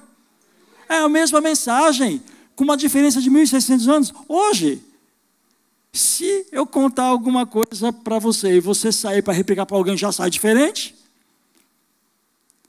É 0.89 0.99
a 0.99 1.09
mesma 1.09 1.41
mensagem, 1.41 2.23
com 2.55 2.63
uma 2.65 2.77
diferença 2.77 3.21
de 3.21 3.29
1.600 3.29 3.89
anos. 3.93 4.15
Hoje, 4.29 4.81
se 5.93 6.47
eu 6.53 6.65
contar 6.65 7.05
alguma 7.05 7.45
coisa 7.45 7.93
para 7.93 8.21
você 8.21 8.55
e 8.55 8.61
você 8.61 8.93
sair 8.93 9.21
para 9.21 9.35
replicar 9.35 9.67
para 9.67 9.77
alguém, 9.77 9.97
já 9.97 10.13
sai 10.13 10.31
diferente? 10.31 10.95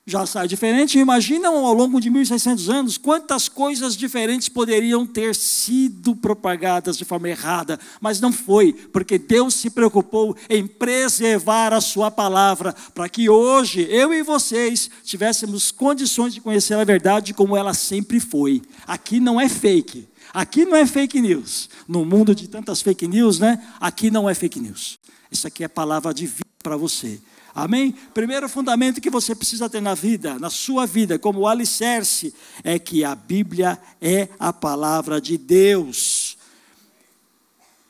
Já 0.10 0.26
sai 0.26 0.48
diferente. 0.48 0.98
Imagina 0.98 1.48
ao 1.48 1.74
longo 1.74 2.02
de 2.02 2.10
1.600 2.10 2.70
anos 2.70 2.98
quantas 2.98 3.48
coisas 3.48 3.96
diferentes 3.96 4.50
poderiam 4.50 5.06
ter 5.06 5.36
sido 5.36 6.16
propagadas 6.16 6.98
de 6.98 7.06
forma 7.06 7.30
errada, 7.30 7.80
mas 8.02 8.20
não 8.20 8.34
foi, 8.34 8.74
porque 8.74 9.18
Deus 9.18 9.54
se 9.54 9.70
preocupou 9.70 10.36
em 10.50 10.66
preservar 10.66 11.74
a 11.74 11.82
Sua 11.82 12.10
palavra, 12.10 12.74
para 12.94 13.08
que 13.08 13.30
hoje 13.30 13.88
eu 13.90 14.14
e 14.14 14.24
vocês 14.24 14.90
tivéssemos 15.04 15.72
condições 15.72 16.34
de 16.34 16.42
conhecer 16.42 16.74
a 16.74 16.84
verdade 16.84 17.34
como 17.34 17.56
ela 17.56 17.74
sempre 17.74 18.20
foi. 18.20 18.62
Aqui 18.88 19.20
não 19.20 19.40
é 19.40 19.48
fake. 19.48 20.08
Aqui 20.34 20.66
não 20.66 20.76
é 20.76 20.86
fake 20.86 21.22
news. 21.22 21.70
No 21.88 22.06
mundo 22.06 22.36
de 22.36 22.48
tantas 22.48 22.82
fake 22.82 23.08
news, 23.08 23.40
né? 23.40 23.64
Aqui 23.80 24.12
não 24.12 24.30
é 24.30 24.34
fake 24.34 24.60
news. 24.60 25.00
Isso 25.32 25.48
aqui 25.48 25.64
é 25.64 25.68
palavra 25.68 26.14
de 26.14 26.26
vida 26.26 26.46
para 26.64 26.78
você. 26.78 27.20
Amém? 27.60 27.92
Primeiro 27.92 28.48
fundamento 28.48 29.02
que 29.02 29.10
você 29.10 29.36
precisa 29.36 29.70
ter 29.70 29.82
na 29.82 29.94
vida, 29.94 30.40
na 30.40 30.50
sua 30.50 30.86
vida, 30.86 31.20
como 31.20 31.46
alicerce, 31.46 32.34
é 32.64 32.80
que 32.80 33.04
a 33.04 33.14
Bíblia 33.14 33.78
é 34.00 34.30
a 34.40 34.54
palavra 34.54 35.20
de 35.20 35.38
Deus. 35.38 36.38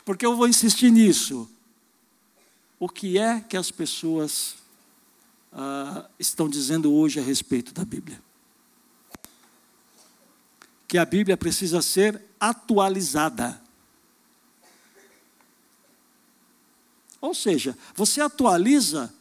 Porque 0.03 0.25
eu 0.25 0.36
vou 0.36 0.47
insistir 0.47 0.89
nisso. 0.89 1.47
O 2.79 2.89
que 2.89 3.19
é 3.19 3.41
que 3.41 3.55
as 3.55 3.69
pessoas 3.69 4.55
ah, 5.53 6.10
estão 6.17 6.49
dizendo 6.49 6.91
hoje 6.91 7.19
a 7.19 7.23
respeito 7.23 7.71
da 7.71 7.86
Bíblia? 7.86 8.19
Que 10.88 10.97
a 10.97 11.05
Bíblia 11.05 11.38
precisa 11.38 11.79
ser 11.84 12.19
atualizada. 12.39 13.62
Ou 17.21 17.36
seja, 17.36 17.77
você 17.93 18.19
atualiza 18.19 19.13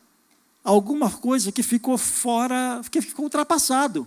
alguma 0.68 1.10
coisa 1.10 1.50
que 1.50 1.62
ficou 1.62 1.96
fora, 1.96 2.82
que 2.90 3.00
ficou 3.00 3.24
ultrapassado. 3.24 4.06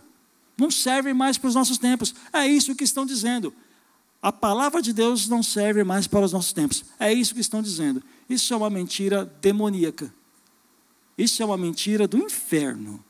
Não 0.56 0.70
serve 0.70 1.12
mais 1.12 1.36
para 1.36 1.48
os 1.48 1.56
nossos 1.56 1.80
tempos. 1.80 2.14
É 2.32 2.48
isso 2.48 2.76
que 2.76 2.84
estão 2.84 3.04
dizendo. 3.04 3.52
A 4.22 4.32
palavra 4.32 4.80
de 4.80 4.94
Deus 4.94 5.28
não 5.28 5.42
serve 5.42 5.84
mais 5.84 6.06
para 6.06 6.24
os 6.24 6.32
nossos 6.32 6.54
tempos. 6.54 6.86
É 7.00 7.12
isso 7.12 7.34
que 7.34 7.42
estão 7.42 7.64
dizendo. 7.64 8.04
Isso 8.30 8.54
é 8.54 8.58
uma 8.58 8.70
mentira 8.70 9.26
demoníaca. 9.42 10.14
Isso 11.18 11.42
é 11.42 11.46
uma 11.46 11.58
mentira 11.58 12.08
do 12.08 12.18
inferno. 12.20 13.04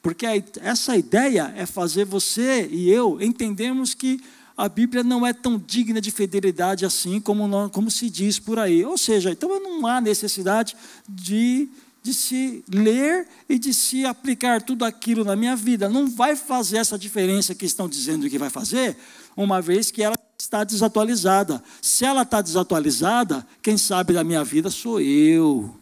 Porque 0.00 0.24
essa 0.62 0.96
ideia 0.96 1.52
é 1.56 1.66
fazer 1.66 2.06
você 2.06 2.66
e 2.70 2.88
eu 2.88 3.20
entendermos 3.20 3.92
que 3.92 4.18
a 4.56 4.66
Bíblia 4.66 5.04
não 5.04 5.26
é 5.26 5.34
tão 5.34 5.58
digna 5.58 6.00
de 6.00 6.10
fidelidade 6.10 6.86
assim 6.86 7.20
como, 7.20 7.68
como 7.68 7.90
se 7.90 8.08
diz 8.08 8.38
por 8.38 8.58
aí. 8.58 8.82
Ou 8.82 8.96
seja, 8.96 9.30
então 9.30 9.60
não 9.60 9.86
há 9.86 10.00
necessidade 10.00 10.74
de 11.06 11.68
de 12.06 12.14
se 12.14 12.64
ler 12.72 13.26
e 13.48 13.58
de 13.58 13.74
se 13.74 14.06
aplicar 14.06 14.62
tudo 14.62 14.84
aquilo 14.84 15.24
na 15.24 15.34
minha 15.34 15.56
vida. 15.56 15.88
Não 15.88 16.08
vai 16.08 16.36
fazer 16.36 16.76
essa 16.76 16.96
diferença 16.96 17.52
que 17.52 17.66
estão 17.66 17.88
dizendo 17.88 18.30
que 18.30 18.38
vai 18.38 18.48
fazer, 18.48 18.96
uma 19.36 19.60
vez 19.60 19.90
que 19.90 20.04
ela 20.04 20.16
está 20.38 20.62
desatualizada. 20.62 21.60
Se 21.82 22.04
ela 22.04 22.22
está 22.22 22.40
desatualizada, 22.40 23.44
quem 23.60 23.76
sabe 23.76 24.12
da 24.12 24.22
minha 24.22 24.44
vida 24.44 24.70
sou 24.70 25.00
eu. 25.00 25.74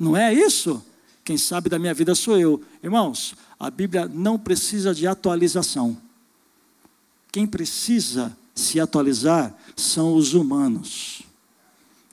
Não 0.00 0.16
é 0.16 0.32
isso? 0.32 0.82
Quem 1.22 1.36
sabe 1.36 1.68
da 1.68 1.78
minha 1.78 1.92
vida 1.92 2.14
sou 2.14 2.38
eu. 2.38 2.62
Irmãos, 2.82 3.34
A 3.60 3.70
Bíblia 3.70 4.08
não 4.08 4.38
precisa 4.38 4.94
de 4.94 5.06
atualização. 5.06 5.98
Quem 7.30 7.46
precisa 7.46 8.34
se 8.54 8.80
atualizar 8.80 9.54
são 9.76 10.14
os 10.14 10.32
humanos. 10.32 11.17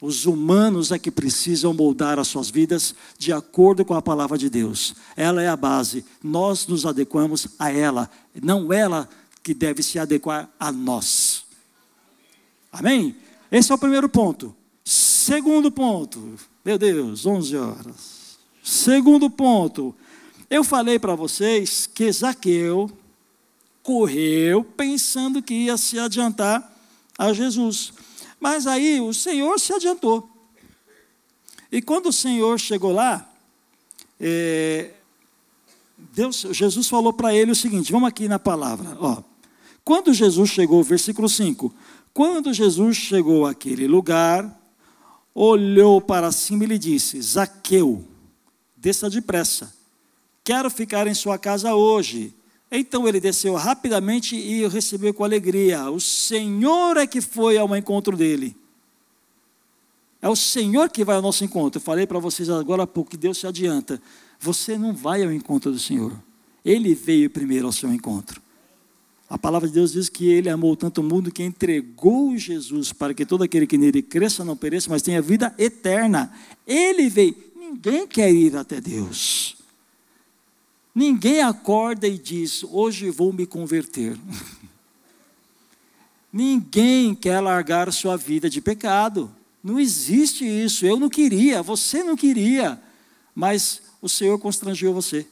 Os 0.06 0.28
humanos 0.28 0.92
é 0.92 1.00
que 1.00 1.10
precisam 1.10 1.74
moldar 1.74 2.20
as 2.20 2.28
suas 2.28 2.52
vidas 2.52 2.94
de 3.18 3.34
acordo 3.34 3.84
com 3.84 3.96
a 3.96 4.02
palavra 4.04 4.38
de 4.38 4.52
Deus. 4.52 4.94
Ela 5.18 5.42
é 5.42 5.48
a 5.48 5.58
base. 5.58 6.06
Nós 6.24 6.68
nos 6.68 6.86
adequamos 6.86 7.48
a 7.58 7.72
ela, 7.72 8.08
não 8.40 8.72
ela 8.72 9.10
que 9.42 9.52
deve 9.52 9.82
se 9.82 9.98
adequar 9.98 10.48
a 10.60 10.72
nós. 10.72 11.44
Amém? 12.72 13.16
Esse 13.52 13.72
é 13.72 13.76
o 13.76 13.80
primeiro 13.80 14.08
ponto. 14.08 14.56
Segundo 14.84 15.72
ponto, 15.72 16.36
meu 16.64 16.78
Deus, 16.78 17.26
11 17.26 17.58
horas. 17.58 18.38
Segundo 18.64 19.28
ponto, 19.28 19.96
eu 20.52 20.64
falei 20.64 21.00
para 21.00 21.16
vocês 21.16 21.88
que 21.88 22.12
Zaqueu 22.12 22.92
correu 23.82 24.64
pensando 24.64 25.42
que 25.42 25.56
ia 25.56 25.78
se 25.78 25.98
adiantar 25.98 26.72
a 27.18 27.34
Jesus. 27.34 27.92
Mas 28.40 28.68
aí 28.68 29.00
o 29.02 29.14
Senhor 29.14 29.60
se 29.60 29.74
adiantou. 29.74 30.30
E 31.72 31.82
quando 31.82 32.08
o 32.08 32.14
Senhor 32.14 32.60
chegou 32.60 32.92
lá, 32.92 33.30
é, 34.20 34.92
Deus, 35.98 36.46
Jesus 36.52 36.88
falou 36.88 37.14
para 37.14 37.34
ele 37.34 37.52
o 37.52 37.56
seguinte: 37.56 37.92
vamos 37.92 38.08
aqui 38.08 38.28
na 38.28 38.40
palavra. 38.40 38.98
Ó. 39.00 39.22
Quando 39.84 40.14
Jesus 40.14 40.50
chegou, 40.50 40.84
versículo 40.84 41.28
5: 41.28 41.74
Quando 42.14 42.54
Jesus 42.54 42.98
chegou 42.98 43.46
àquele 43.46 43.88
lugar, 43.88 44.62
olhou 45.34 46.00
para 46.00 46.32
cima 46.32 46.64
e 46.64 46.68
lhe 46.68 46.78
disse: 46.78 47.22
Zaqueu, 47.22 48.06
desça 48.76 49.10
depressa, 49.10 49.74
quero 50.44 50.70
ficar 50.70 51.08
em 51.08 51.14
sua 51.14 51.38
casa 51.38 51.76
hoje. 51.76 52.34
Então 52.72 53.08
ele 53.08 53.20
desceu 53.20 53.54
rapidamente 53.56 54.36
e 54.36 54.66
o 54.66 54.70
recebeu 54.70 55.14
com 55.14 55.24
alegria. 55.24 55.90
O 55.90 56.00
Senhor 56.00 56.98
é 56.98 57.08
que 57.08 57.22
foi 57.22 57.58
ao 57.58 57.76
encontro 57.76 58.18
dele. 58.18 58.56
É 60.22 60.28
o 60.28 60.36
Senhor 60.36 60.90
que 60.90 61.06
vai 61.06 61.16
ao 61.16 61.22
nosso 61.22 61.44
encontro. 61.44 61.78
Eu 61.78 61.84
falei 61.84 62.08
para 62.08 62.20
vocês 62.20 62.50
agora 62.50 62.88
pouco 62.88 63.12
que 63.12 63.18
Deus 63.18 63.38
se 63.38 63.46
adianta. 63.46 64.02
Você 64.40 64.78
não 64.78 64.94
vai 64.94 65.24
ao 65.24 65.32
encontro 65.32 65.72
do 65.72 65.80
Senhor. 65.80 66.12
Ele 66.64 66.96
veio 66.96 67.30
primeiro 67.30 67.68
ao 67.68 67.72
seu 67.72 67.94
encontro. 67.94 68.42
A 69.30 69.38
palavra 69.38 69.68
de 69.68 69.74
Deus 69.74 69.92
diz 69.92 70.08
que 70.08 70.28
ele 70.30 70.50
amou 70.50 70.76
tanto 70.76 71.02
o 71.02 71.04
mundo 71.04 71.32
que 71.32 71.44
entregou 71.44 72.38
Jesus 72.38 72.92
para 72.92 73.14
que 73.14 73.26
todo 73.26 73.44
aquele 73.44 73.66
que 73.66 73.78
nele 73.78 74.02
cresça 74.02 74.46
não 74.46 74.56
pereça, 74.56 74.90
mas 74.90 75.02
tenha 75.02 75.22
vida 75.22 75.54
eterna. 75.58 76.32
Ele 76.66 77.10
veio. 77.10 77.36
Ninguém 77.56 78.08
quer 78.08 78.32
ir 78.32 78.56
até 78.56 78.80
Deus. 78.80 79.55
Ninguém 80.96 81.42
acorda 81.42 82.08
e 82.08 82.18
diz: 82.18 82.64
Hoje 82.64 83.10
vou 83.10 83.34
me 83.34 83.46
converter. 83.46 84.18
Ninguém 86.32 87.14
quer 87.14 87.42
largar 87.42 87.92
sua 87.92 88.16
vida 88.16 88.50
de 88.50 88.62
pecado. 88.62 89.30
Não 89.62 89.78
existe 89.78 90.46
isso. 90.46 90.86
Eu 90.86 90.98
não 90.98 91.10
queria, 91.10 91.62
você 91.62 92.04
não 92.04 92.16
queria, 92.16 92.82
mas 93.34 93.82
o 94.02 94.08
Senhor 94.08 94.38
constrangeu 94.40 94.94
você. 94.94 95.28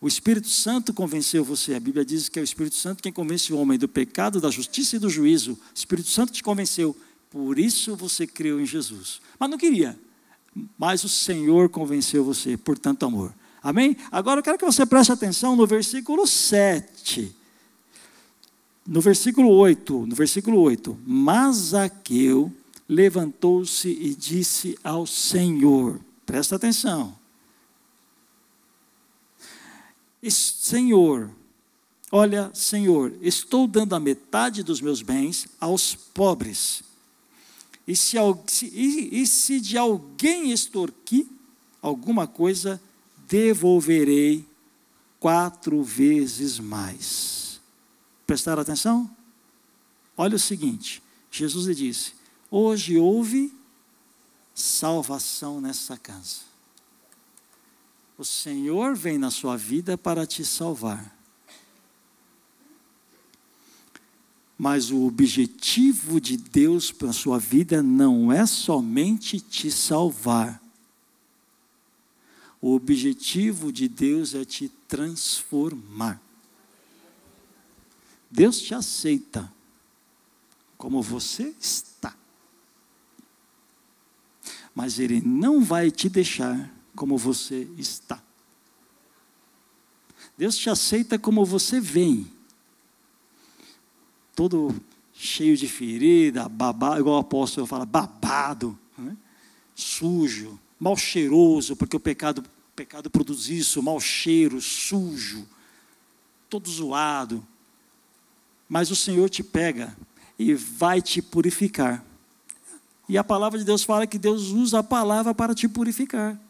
O 0.00 0.08
Espírito 0.08 0.48
Santo 0.48 0.92
convenceu 0.92 1.44
você. 1.44 1.74
A 1.74 1.80
Bíblia 1.80 2.04
diz 2.04 2.28
que 2.28 2.38
é 2.38 2.42
o 2.42 2.44
Espírito 2.44 2.74
Santo 2.74 3.02
quem 3.02 3.12
convence 3.12 3.52
o 3.52 3.58
homem 3.58 3.78
do 3.78 3.88
pecado, 3.88 4.40
da 4.40 4.50
justiça 4.50 4.96
e 4.96 4.98
do 4.98 5.08
juízo. 5.08 5.52
O 5.52 5.58
Espírito 5.74 6.08
Santo 6.08 6.32
te 6.32 6.42
convenceu. 6.42 6.96
Por 7.30 7.58
isso 7.58 7.94
você 7.94 8.26
creu 8.26 8.60
em 8.60 8.66
Jesus. 8.66 9.20
Mas 9.38 9.48
não 9.48 9.56
queria. 9.56 9.98
Mas 10.76 11.04
o 11.04 11.08
Senhor 11.08 11.68
convenceu 11.68 12.24
você 12.24 12.56
por 12.56 12.76
tanto 12.76 13.06
amor. 13.06 13.32
Amém? 13.62 13.96
Agora 14.10 14.40
eu 14.40 14.44
quero 14.44 14.58
que 14.58 14.64
você 14.64 14.84
preste 14.84 15.12
atenção 15.12 15.54
no 15.54 15.66
versículo 15.66 16.26
7. 16.26 17.34
No 18.86 19.00
versículo 19.00 19.50
8, 19.50 20.06
no 20.06 20.14
versículo 20.16 20.60
8, 20.60 20.98
mas 21.06 21.56
Zaqueu 21.56 22.52
levantou-se 22.88 23.88
e 23.88 24.14
disse 24.14 24.76
ao 24.82 25.06
Senhor, 25.06 26.00
presta 26.26 26.56
atenção, 26.56 27.16
Senhor, 30.30 31.30
olha, 32.10 32.50
Senhor, 32.54 33.12
estou 33.20 33.66
dando 33.66 33.94
a 33.94 34.00
metade 34.00 34.62
dos 34.62 34.80
meus 34.80 35.02
bens 35.02 35.48
aos 35.60 35.94
pobres, 35.94 36.82
e 37.86 37.96
se, 37.96 38.16
e, 38.72 39.20
e 39.20 39.26
se 39.26 39.60
de 39.60 39.76
alguém 39.76 40.52
extorquir 40.52 41.26
alguma 41.80 42.26
coisa, 42.28 42.80
devolverei 43.32 44.46
quatro 45.18 45.82
vezes 45.82 46.58
mais. 46.58 47.62
Prestaram 48.26 48.60
atenção? 48.60 49.10
Olha 50.14 50.36
o 50.36 50.38
seguinte: 50.38 51.02
Jesus 51.30 51.66
lhe 51.66 51.74
disse: 51.74 52.12
Hoje 52.50 52.98
houve 52.98 53.50
salvação 54.54 55.62
nessa 55.62 55.96
casa. 55.96 56.40
O 58.18 58.24
Senhor 58.24 58.94
vem 58.94 59.16
na 59.16 59.30
sua 59.30 59.56
vida 59.56 59.96
para 59.96 60.26
te 60.26 60.44
salvar. 60.44 61.16
Mas 64.58 64.90
o 64.90 65.06
objetivo 65.06 66.20
de 66.20 66.36
Deus 66.36 66.92
para 66.92 67.08
a 67.08 67.14
sua 67.14 67.38
vida 67.38 67.82
não 67.82 68.30
é 68.30 68.44
somente 68.44 69.40
te 69.40 69.70
salvar, 69.70 70.61
o 72.62 72.76
objetivo 72.76 73.72
de 73.72 73.88
Deus 73.88 74.36
é 74.36 74.44
te 74.44 74.68
transformar. 74.86 76.22
Deus 78.30 78.60
te 78.60 78.72
aceita 78.72 79.52
como 80.78 81.02
você 81.02 81.54
está. 81.60 82.16
Mas 84.72 85.00
Ele 85.00 85.20
não 85.20 85.62
vai 85.62 85.90
te 85.90 86.08
deixar 86.08 86.72
como 86.94 87.18
você 87.18 87.68
está. 87.76 88.22
Deus 90.38 90.56
te 90.56 90.70
aceita 90.70 91.18
como 91.18 91.44
você 91.44 91.80
vem. 91.80 92.30
Todo 94.36 94.74
cheio 95.12 95.56
de 95.56 95.68
ferida, 95.68 96.48
babado, 96.48 97.00
igual 97.00 97.16
o 97.16 97.20
apóstolo 97.20 97.66
fala, 97.66 97.84
babado, 97.84 98.78
né? 98.96 99.16
sujo, 99.74 100.58
mal 100.80 100.96
cheiroso, 100.96 101.76
porque 101.76 101.96
o 101.96 102.00
pecado, 102.00 102.42
o 102.72 102.74
pecado 102.74 103.10
produz 103.10 103.48
isso, 103.48 103.82
mau 103.82 104.00
cheiro, 104.00 104.58
sujo, 104.58 105.46
todo 106.48 106.70
zoado. 106.70 107.46
Mas 108.66 108.90
o 108.90 108.96
Senhor 108.96 109.28
te 109.28 109.42
pega 109.42 109.94
e 110.38 110.54
vai 110.54 111.02
te 111.02 111.20
purificar. 111.20 112.02
E 113.06 113.18
a 113.18 113.22
palavra 113.22 113.58
de 113.58 113.64
Deus 113.66 113.84
fala 113.84 114.06
que 114.06 114.18
Deus 114.18 114.48
usa 114.48 114.78
a 114.78 114.82
palavra 114.82 115.34
para 115.34 115.54
te 115.54 115.68
purificar. 115.68 116.40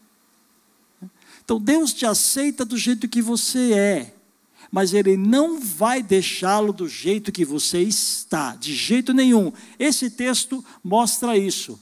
Então 1.43 1.59
Deus 1.59 1.93
te 1.93 2.05
aceita 2.05 2.63
do 2.63 2.77
jeito 2.77 3.09
que 3.09 3.21
você 3.21 3.73
é, 3.73 4.15
mas 4.71 4.93
Ele 4.93 5.17
não 5.17 5.59
vai 5.59 6.01
deixá-lo 6.01 6.71
do 6.71 6.87
jeito 6.87 7.33
que 7.33 7.43
você 7.43 7.81
está, 7.81 8.55
de 8.55 8.73
jeito 8.73 9.13
nenhum. 9.13 9.51
Esse 9.77 10.09
texto 10.09 10.63
mostra 10.81 11.37
isso. 11.37 11.77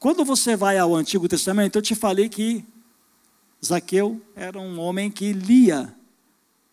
Quando 0.00 0.24
você 0.24 0.56
vai 0.56 0.78
ao 0.78 0.96
Antigo 0.96 1.28
Testamento, 1.28 1.78
eu 1.78 1.82
te 1.82 1.94
falei 1.94 2.28
que 2.28 2.64
Zaqueu 3.66 4.20
era 4.34 4.58
um 4.58 4.78
homem 4.78 5.10
que 5.10 5.32
lia 5.32 5.94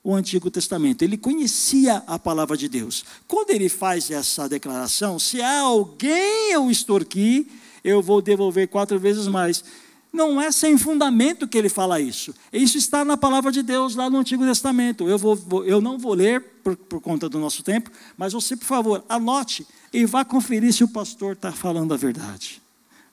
o 0.03 0.13
Antigo 0.13 0.51
Testamento, 0.51 1.01
ele 1.01 1.17
conhecia 1.17 2.03
a 2.06 2.19
palavra 2.19 2.58
de 2.58 2.67
Deus. 2.67 3.06
Quando 3.25 3.51
ele 3.51 3.69
faz 3.69 4.12
essa 4.12 4.49
declaração, 4.49 5.17
se 5.17 5.41
há 5.41 5.62
alguém 5.62 6.51
eu 6.51 6.69
extorquir, 6.69 7.47
eu 7.84 8.01
vou 8.01 8.21
devolver 8.21 8.67
quatro 8.67 8.99
vezes 8.99 9.27
mais. 9.27 9.63
Não 10.12 10.39
é 10.39 10.51
sem 10.51 10.77
fundamento 10.77 11.47
que 11.47 11.58
ele 11.58 11.69
fala 11.69 12.01
isso. 12.01 12.36
Isso 12.51 12.77
está 12.77 13.03
na 13.06 13.17
palavra 13.17 13.51
de 13.51 13.63
Deus 13.63 13.95
lá 13.95 14.10
no 14.10 14.17
Antigo 14.17 14.45
Testamento. 14.45 15.08
Eu, 15.08 15.17
vou, 15.17 15.65
eu 15.65 15.82
não 15.82 15.97
vou 15.97 16.13
ler 16.13 16.41
por, 16.63 16.75
por 16.75 17.01
conta 17.01 17.29
do 17.29 17.39
nosso 17.39 17.63
tempo, 17.63 17.89
mas 18.17 18.34
você, 18.34 18.56
por 18.58 18.65
favor, 18.65 19.03
anote 19.08 19.65
e 19.91 20.06
vá 20.06 20.25
conferir 20.25 20.73
se 20.73 20.84
o 20.84 20.88
pastor 20.88 21.34
está 21.34 21.51
falando 21.51 21.93
a 21.93 21.97
verdade. 21.97 22.62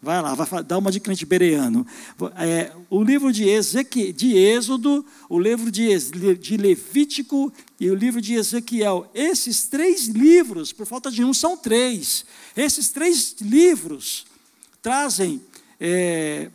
Vai 0.03 0.23
lá, 0.23 0.35
vai 0.35 0.65
dar 0.65 0.79
uma 0.79 0.91
de 0.91 0.99
crente 0.99 1.27
bereano. 1.27 1.87
É, 2.39 2.73
o 2.89 3.05
livro 3.05 3.31
de, 3.31 3.47
Ezequiel, 3.47 4.15
de 4.15 4.35
Êxodo, 4.35 5.05
o 5.29 5.39
livro 5.39 5.71
de, 5.71 5.89
de 6.37 6.57
Levítico 6.57 7.53
e 7.79 7.91
o 7.91 7.95
livro 7.95 8.19
de 8.19 8.33
Ezequiel. 8.33 9.11
Esses 9.15 9.65
três 9.65 10.07
livros, 10.07 10.73
por 10.73 10.87
falta 10.87 11.11
de 11.11 11.23
um, 11.23 11.35
são 11.35 11.55
três. 11.55 12.25
Esses 12.57 12.89
três 12.89 13.37
livros 13.43 14.25
trazem 14.81 15.39
é, 15.79 16.51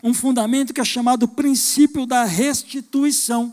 um 0.00 0.14
fundamento 0.14 0.72
que 0.72 0.80
é 0.80 0.84
chamado 0.84 1.26
princípio 1.26 2.06
da 2.06 2.22
restituição. 2.22 3.52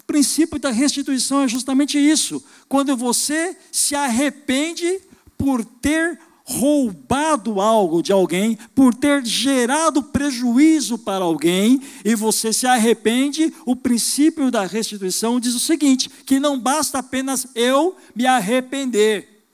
O 0.00 0.04
princípio 0.04 0.58
da 0.58 0.70
restituição 0.70 1.42
é 1.42 1.48
justamente 1.48 1.98
isso. 1.98 2.42
Quando 2.66 2.96
você 2.96 3.54
se 3.70 3.94
arrepende 3.94 5.02
por 5.36 5.62
ter 5.62 6.18
roubado 6.44 7.60
algo 7.60 8.02
de 8.02 8.12
alguém, 8.12 8.58
por 8.74 8.94
ter 8.94 9.24
gerado 9.24 10.02
prejuízo 10.02 10.98
para 10.98 11.24
alguém, 11.24 11.80
e 12.04 12.14
você 12.14 12.52
se 12.52 12.66
arrepende, 12.66 13.52
o 13.64 13.76
princípio 13.76 14.50
da 14.50 14.66
restituição 14.66 15.38
diz 15.38 15.54
o 15.54 15.60
seguinte: 15.60 16.08
que 16.08 16.40
não 16.40 16.58
basta 16.58 16.98
apenas 16.98 17.46
eu 17.54 17.96
me 18.14 18.26
arrepender, 18.26 19.44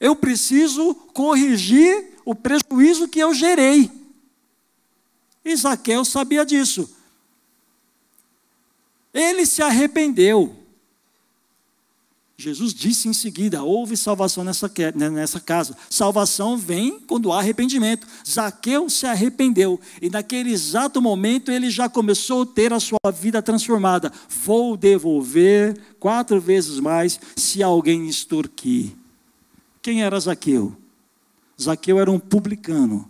eu 0.00 0.16
preciso 0.16 0.94
corrigir 1.12 2.18
o 2.24 2.34
prejuízo 2.34 3.08
que 3.08 3.20
eu 3.20 3.32
gerei. 3.32 3.90
Zaqueu 5.56 6.04
sabia 6.04 6.44
disso. 6.44 6.88
Ele 9.12 9.44
se 9.44 9.60
arrependeu. 9.60 10.61
Jesus 12.42 12.74
disse 12.74 13.08
em 13.08 13.12
seguida: 13.12 13.62
houve 13.62 13.96
salvação 13.96 14.42
nessa, 14.42 14.68
né, 14.96 15.08
nessa 15.08 15.38
casa. 15.38 15.76
Salvação 15.88 16.58
vem 16.58 16.98
quando 16.98 17.30
há 17.30 17.38
arrependimento. 17.38 18.04
Zaqueu 18.28 18.90
se 18.90 19.06
arrependeu 19.06 19.78
e 20.00 20.10
naquele 20.10 20.50
exato 20.50 21.00
momento 21.00 21.52
ele 21.52 21.70
já 21.70 21.88
começou 21.88 22.42
a 22.42 22.46
ter 22.46 22.72
a 22.72 22.80
sua 22.80 22.98
vida 23.14 23.40
transformada. 23.40 24.12
Vou 24.28 24.76
devolver 24.76 25.80
quatro 26.00 26.40
vezes 26.40 26.80
mais 26.80 27.20
se 27.36 27.62
alguém 27.62 28.08
extorquir. 28.08 28.90
Quem 29.80 30.02
era 30.02 30.18
Zaqueu? 30.18 30.76
Zaqueu 31.60 32.00
era 32.00 32.10
um 32.10 32.18
publicano. 32.18 33.08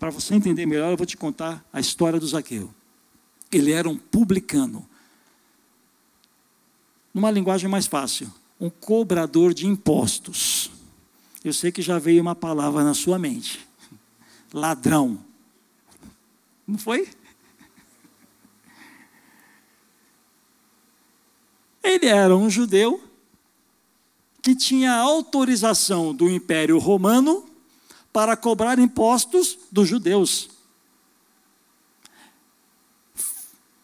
Para 0.00 0.10
você 0.10 0.34
entender 0.34 0.66
melhor, 0.66 0.90
eu 0.90 0.96
vou 0.96 1.06
te 1.06 1.16
contar 1.16 1.64
a 1.72 1.78
história 1.78 2.18
do 2.18 2.26
Zaqueu. 2.26 2.74
Ele 3.52 3.70
era 3.70 3.88
um 3.88 3.96
publicano 3.96 4.84
numa 7.12 7.30
linguagem 7.30 7.68
mais 7.68 7.86
fácil, 7.86 8.32
um 8.60 8.70
cobrador 8.70 9.52
de 9.52 9.66
impostos. 9.66 10.70
Eu 11.44 11.52
sei 11.52 11.72
que 11.72 11.82
já 11.82 11.98
veio 11.98 12.22
uma 12.22 12.34
palavra 12.34 12.84
na 12.84 12.94
sua 12.94 13.18
mente: 13.18 13.66
ladrão. 14.52 15.18
Não 16.66 16.78
foi? 16.78 17.08
Ele 21.82 22.06
era 22.06 22.36
um 22.36 22.48
judeu 22.48 23.02
que 24.40 24.54
tinha 24.54 24.94
autorização 24.94 26.14
do 26.14 26.30
Império 26.30 26.78
Romano 26.78 27.48
para 28.12 28.36
cobrar 28.36 28.78
impostos 28.78 29.58
dos 29.70 29.88
judeus. 29.88 30.48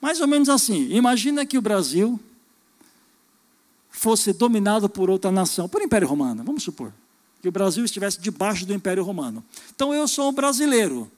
Mais 0.00 0.20
ou 0.20 0.28
menos 0.28 0.48
assim. 0.48 0.88
Imagina 0.90 1.44
que 1.44 1.58
o 1.58 1.62
Brasil 1.62 2.20
fosse 3.98 4.32
dominado 4.32 4.88
por 4.88 5.10
outra 5.10 5.32
nação, 5.32 5.68
por 5.68 5.82
Império 5.82 6.06
Romano, 6.06 6.44
vamos 6.44 6.62
supor, 6.62 6.92
que 7.42 7.48
o 7.48 7.52
Brasil 7.52 7.84
estivesse 7.84 8.20
debaixo 8.20 8.64
do 8.64 8.72
Império 8.72 9.02
Romano. 9.02 9.44
Então 9.74 9.92
eu 9.92 10.06
sou 10.06 10.28
um 10.28 10.32
brasileiro. 10.32 11.10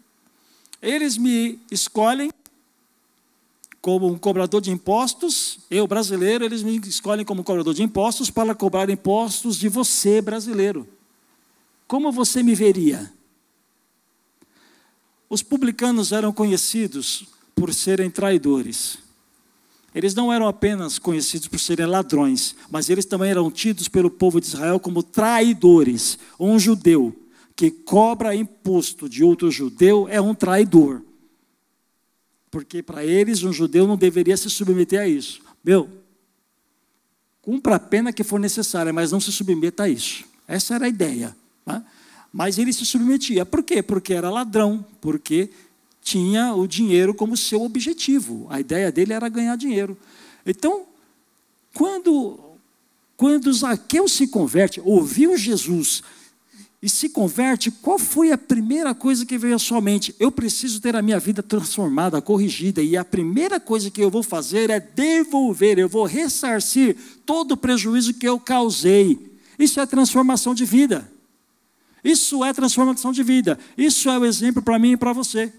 Eles 0.80 1.18
me 1.18 1.58
escolhem 1.70 2.30
como 3.82 4.06
um 4.08 4.18
cobrador 4.18 4.62
de 4.62 4.70
impostos, 4.70 5.58
eu 5.70 5.86
brasileiro, 5.86 6.44
eles 6.44 6.62
me 6.62 6.78
escolhem 6.78 7.24
como 7.24 7.44
cobrador 7.44 7.74
de 7.74 7.82
impostos 7.82 8.30
para 8.30 8.54
cobrar 8.54 8.88
impostos 8.88 9.56
de 9.56 9.68
você, 9.68 10.22
brasileiro. 10.22 10.88
Como 11.86 12.10
você 12.10 12.42
me 12.42 12.54
veria? 12.54 13.12
Os 15.28 15.42
publicanos 15.42 16.12
eram 16.12 16.32
conhecidos 16.32 17.26
por 17.54 17.74
serem 17.74 18.10
traidores. 18.10 18.98
Eles 19.94 20.14
não 20.14 20.32
eram 20.32 20.46
apenas 20.46 20.98
conhecidos 20.98 21.48
por 21.48 21.58
serem 21.58 21.86
ladrões, 21.86 22.54
mas 22.70 22.88
eles 22.88 23.04
também 23.04 23.30
eram 23.30 23.50
tidos 23.50 23.88
pelo 23.88 24.10
povo 24.10 24.40
de 24.40 24.46
Israel 24.46 24.78
como 24.78 25.02
traidores. 25.02 26.18
Um 26.38 26.58
judeu 26.58 27.14
que 27.56 27.70
cobra 27.70 28.34
imposto 28.34 29.08
de 29.08 29.24
outro 29.24 29.50
judeu 29.50 30.06
é 30.08 30.20
um 30.20 30.34
traidor. 30.34 31.02
Porque 32.50 32.82
para 32.82 33.04
eles 33.04 33.42
um 33.42 33.52
judeu 33.52 33.86
não 33.86 33.96
deveria 33.96 34.36
se 34.36 34.48
submeter 34.48 35.00
a 35.00 35.08
isso. 35.08 35.40
Meu, 35.62 35.88
cumpra 37.42 37.76
a 37.76 37.80
pena 37.80 38.12
que 38.12 38.24
for 38.24 38.38
necessária, 38.38 38.92
mas 38.92 39.12
não 39.12 39.20
se 39.20 39.32
submeta 39.32 39.84
a 39.84 39.88
isso. 39.88 40.24
Essa 40.46 40.76
era 40.76 40.86
a 40.86 40.88
ideia. 40.88 41.36
Né? 41.66 41.84
Mas 42.32 42.58
ele 42.58 42.72
se 42.72 42.86
submetia. 42.86 43.44
Por 43.44 43.62
quê? 43.62 43.82
Porque 43.82 44.14
era 44.14 44.30
ladrão, 44.30 44.84
porque 45.00 45.50
tinha 46.02 46.54
o 46.54 46.66
dinheiro 46.66 47.14
como 47.14 47.36
seu 47.36 47.62
objetivo. 47.62 48.46
A 48.50 48.60
ideia 48.60 48.90
dele 48.90 49.12
era 49.12 49.28
ganhar 49.28 49.56
dinheiro. 49.56 49.96
Então, 50.44 50.84
quando, 51.74 52.40
quando 53.16 53.52
Zaqueu 53.52 54.08
se 54.08 54.26
converte, 54.28 54.80
ouviu 54.84 55.36
Jesus 55.36 56.02
e 56.82 56.88
se 56.88 57.10
converte, 57.10 57.70
qual 57.70 57.98
foi 57.98 58.32
a 58.32 58.38
primeira 58.38 58.94
coisa 58.94 59.26
que 59.26 59.36
veio 59.36 59.54
à 59.54 59.58
sua 59.58 59.82
mente? 59.82 60.14
Eu 60.18 60.32
preciso 60.32 60.80
ter 60.80 60.96
a 60.96 61.02
minha 61.02 61.20
vida 61.20 61.42
transformada, 61.42 62.22
corrigida, 62.22 62.82
e 62.82 62.96
a 62.96 63.04
primeira 63.04 63.60
coisa 63.60 63.90
que 63.90 64.02
eu 64.02 64.10
vou 64.10 64.22
fazer 64.22 64.70
é 64.70 64.80
devolver, 64.80 65.78
eu 65.78 65.88
vou 65.88 66.06
ressarcir 66.06 66.96
todo 67.26 67.52
o 67.52 67.56
prejuízo 67.56 68.14
que 68.14 68.26
eu 68.26 68.40
causei. 68.40 69.36
Isso 69.58 69.78
é 69.78 69.84
transformação 69.84 70.54
de 70.54 70.64
vida. 70.64 71.10
Isso 72.02 72.42
é 72.42 72.52
transformação 72.54 73.12
de 73.12 73.22
vida. 73.22 73.58
Isso 73.76 74.08
é 74.08 74.18
o 74.18 74.24
exemplo 74.24 74.62
para 74.62 74.78
mim 74.78 74.92
e 74.92 74.96
para 74.96 75.12
você. 75.12 75.52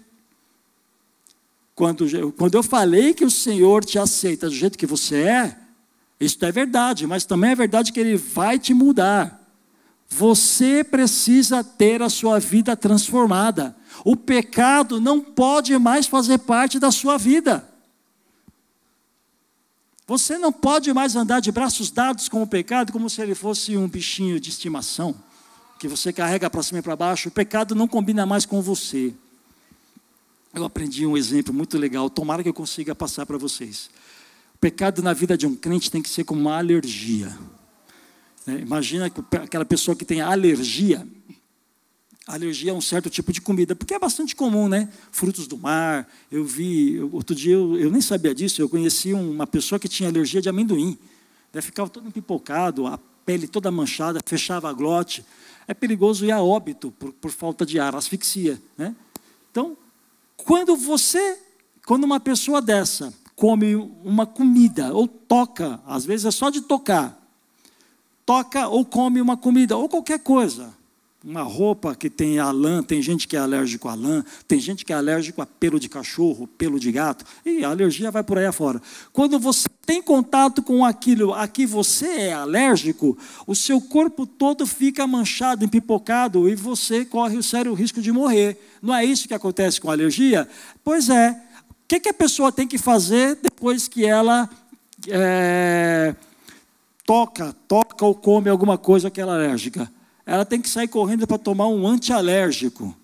Quando, 1.74 2.06
quando 2.32 2.54
eu 2.54 2.62
falei 2.62 3.14
que 3.14 3.24
o 3.24 3.30
Senhor 3.30 3.84
te 3.84 3.98
aceita 3.98 4.48
do 4.48 4.54
jeito 4.54 4.78
que 4.78 4.86
você 4.86 5.22
é, 5.22 5.58
isso 6.20 6.44
é 6.44 6.52
verdade, 6.52 7.06
mas 7.06 7.24
também 7.24 7.50
é 7.50 7.54
verdade 7.54 7.92
que 7.92 7.98
Ele 7.98 8.16
vai 8.16 8.58
te 8.58 8.74
mudar. 8.74 9.40
Você 10.08 10.84
precisa 10.84 11.64
ter 11.64 12.02
a 12.02 12.10
sua 12.10 12.38
vida 12.38 12.76
transformada. 12.76 13.74
O 14.04 14.14
pecado 14.14 15.00
não 15.00 15.20
pode 15.20 15.76
mais 15.78 16.06
fazer 16.06 16.38
parte 16.38 16.78
da 16.78 16.90
sua 16.90 17.16
vida. 17.16 17.66
Você 20.06 20.36
não 20.36 20.52
pode 20.52 20.92
mais 20.92 21.16
andar 21.16 21.40
de 21.40 21.50
braços 21.50 21.90
dados 21.90 22.28
com 22.28 22.42
o 22.42 22.46
pecado 22.46 22.92
como 22.92 23.08
se 23.08 23.22
ele 23.22 23.34
fosse 23.34 23.76
um 23.76 23.88
bichinho 23.88 24.38
de 24.38 24.50
estimação 24.50 25.14
que 25.78 25.88
você 25.88 26.12
carrega 26.12 26.50
para 26.50 26.62
cima 26.62 26.80
e 26.80 26.82
para 26.82 26.94
baixo. 26.94 27.28
O 27.28 27.32
pecado 27.32 27.74
não 27.74 27.88
combina 27.88 28.26
mais 28.26 28.44
com 28.44 28.60
você 28.60 29.14
eu 30.54 30.64
aprendi 30.64 31.06
um 31.06 31.16
exemplo 31.16 31.52
muito 31.54 31.78
legal, 31.78 32.10
tomara 32.10 32.42
que 32.42 32.48
eu 32.48 32.54
consiga 32.54 32.94
passar 32.94 33.24
para 33.24 33.38
vocês. 33.38 33.90
O 34.54 34.58
pecado 34.58 35.02
na 35.02 35.12
vida 35.12 35.36
de 35.36 35.46
um 35.46 35.54
crente 35.54 35.90
tem 35.90 36.02
que 36.02 36.10
ser 36.10 36.24
como 36.24 36.40
uma 36.40 36.58
alergia. 36.58 37.36
É, 38.46 38.52
imagina 38.52 39.08
que 39.08 39.20
aquela 39.36 39.64
pessoa 39.64 39.96
que 39.96 40.04
tem 40.04 40.20
alergia, 40.20 41.06
alergia 42.26 42.72
a 42.72 42.74
um 42.74 42.80
certo 42.80 43.08
tipo 43.08 43.32
de 43.32 43.40
comida, 43.40 43.74
porque 43.74 43.94
é 43.94 43.98
bastante 43.98 44.36
comum, 44.36 44.68
né? 44.68 44.88
Frutos 45.10 45.46
do 45.46 45.56
mar. 45.56 46.08
Eu 46.30 46.44
vi, 46.44 47.00
outro 47.12 47.34
dia, 47.34 47.54
eu, 47.54 47.78
eu 47.78 47.90
nem 47.90 48.00
sabia 48.00 48.34
disso, 48.34 48.60
eu 48.60 48.68
conheci 48.68 49.12
uma 49.12 49.46
pessoa 49.46 49.78
que 49.78 49.88
tinha 49.88 50.08
alergia 50.08 50.40
de 50.40 50.48
amendoim. 50.48 50.98
Né? 51.52 51.60
Ficava 51.60 51.88
todo 51.88 52.06
empipocado, 52.06 52.86
a 52.86 52.98
pele 53.24 53.46
toda 53.46 53.70
manchada, 53.70 54.20
fechava 54.24 54.68
a 54.68 54.72
glote. 54.72 55.24
É 55.66 55.72
perigoso 55.72 56.26
ir 56.26 56.32
a 56.32 56.42
óbito 56.42 56.90
por, 56.90 57.12
por 57.12 57.30
falta 57.30 57.64
de 57.64 57.78
ar, 57.78 57.94
asfixia. 57.94 58.60
Né? 58.76 58.94
Então, 59.50 59.76
quando 60.44 60.76
você, 60.76 61.38
quando 61.86 62.04
uma 62.04 62.20
pessoa 62.20 62.60
dessa 62.60 63.12
come 63.34 63.74
uma 63.74 64.26
comida 64.26 64.94
ou 64.94 65.08
toca, 65.08 65.80
às 65.86 66.04
vezes 66.04 66.26
é 66.26 66.30
só 66.30 66.50
de 66.50 66.60
tocar, 66.60 67.20
toca 68.24 68.68
ou 68.68 68.84
come 68.84 69.20
uma 69.20 69.36
comida 69.36 69.76
ou 69.76 69.88
qualquer 69.88 70.20
coisa, 70.20 70.72
uma 71.24 71.42
roupa 71.42 71.94
que 71.94 72.10
tem 72.10 72.38
a 72.38 72.50
lã, 72.50 72.82
tem 72.82 73.00
gente 73.00 73.28
que 73.28 73.36
é 73.36 73.38
alérgico 73.38 73.88
a 73.88 73.94
lã, 73.94 74.24
tem 74.48 74.58
gente 74.58 74.84
que 74.84 74.92
é 74.92 74.96
alérgico 74.96 75.40
a 75.40 75.46
pelo 75.46 75.78
de 75.78 75.88
cachorro, 75.88 76.46
pelo 76.46 76.80
de 76.80 76.90
gato, 76.90 77.24
e 77.44 77.64
a 77.64 77.70
alergia 77.70 78.10
vai 78.10 78.24
por 78.24 78.38
aí 78.38 78.46
afora. 78.46 78.82
Quando 79.12 79.38
você 79.38 79.68
tem 79.86 80.02
contato 80.02 80.62
com 80.62 80.84
aquilo 80.84 81.32
a 81.32 81.46
que 81.46 81.64
você 81.64 82.06
é 82.06 82.32
alérgico, 82.32 83.16
o 83.46 83.54
seu 83.54 83.80
corpo 83.80 84.26
todo 84.26 84.66
fica 84.66 85.06
manchado, 85.06 85.64
empipocado, 85.64 86.48
e 86.48 86.56
você 86.56 87.04
corre 87.04 87.36
o 87.36 87.42
sério 87.42 87.72
risco 87.72 88.02
de 88.02 88.10
morrer. 88.10 88.58
Não 88.82 88.94
é 88.94 89.04
isso 89.04 89.28
que 89.28 89.34
acontece 89.34 89.80
com 89.80 89.90
a 89.90 89.92
alergia? 89.92 90.48
Pois 90.82 91.08
é. 91.08 91.40
O 91.70 91.74
que, 91.92 92.00
que 92.00 92.08
a 92.08 92.14
pessoa 92.14 92.50
tem 92.50 92.66
que 92.66 92.78
fazer 92.78 93.36
depois 93.36 93.86
que 93.86 94.04
ela 94.04 94.48
é, 95.08 96.14
toca, 97.04 97.54
toca 97.68 98.04
ou 98.04 98.14
come 98.14 98.48
alguma 98.48 98.78
coisa 98.78 99.10
que 99.10 99.20
ela 99.20 99.34
é 99.34 99.46
alérgica? 99.46 99.90
Ela 100.24 100.44
tem 100.44 100.60
que 100.60 100.68
sair 100.68 100.88
correndo 100.88 101.26
para 101.26 101.38
tomar 101.38 101.68
um 101.68 101.86
antialérgico. 101.86 102.96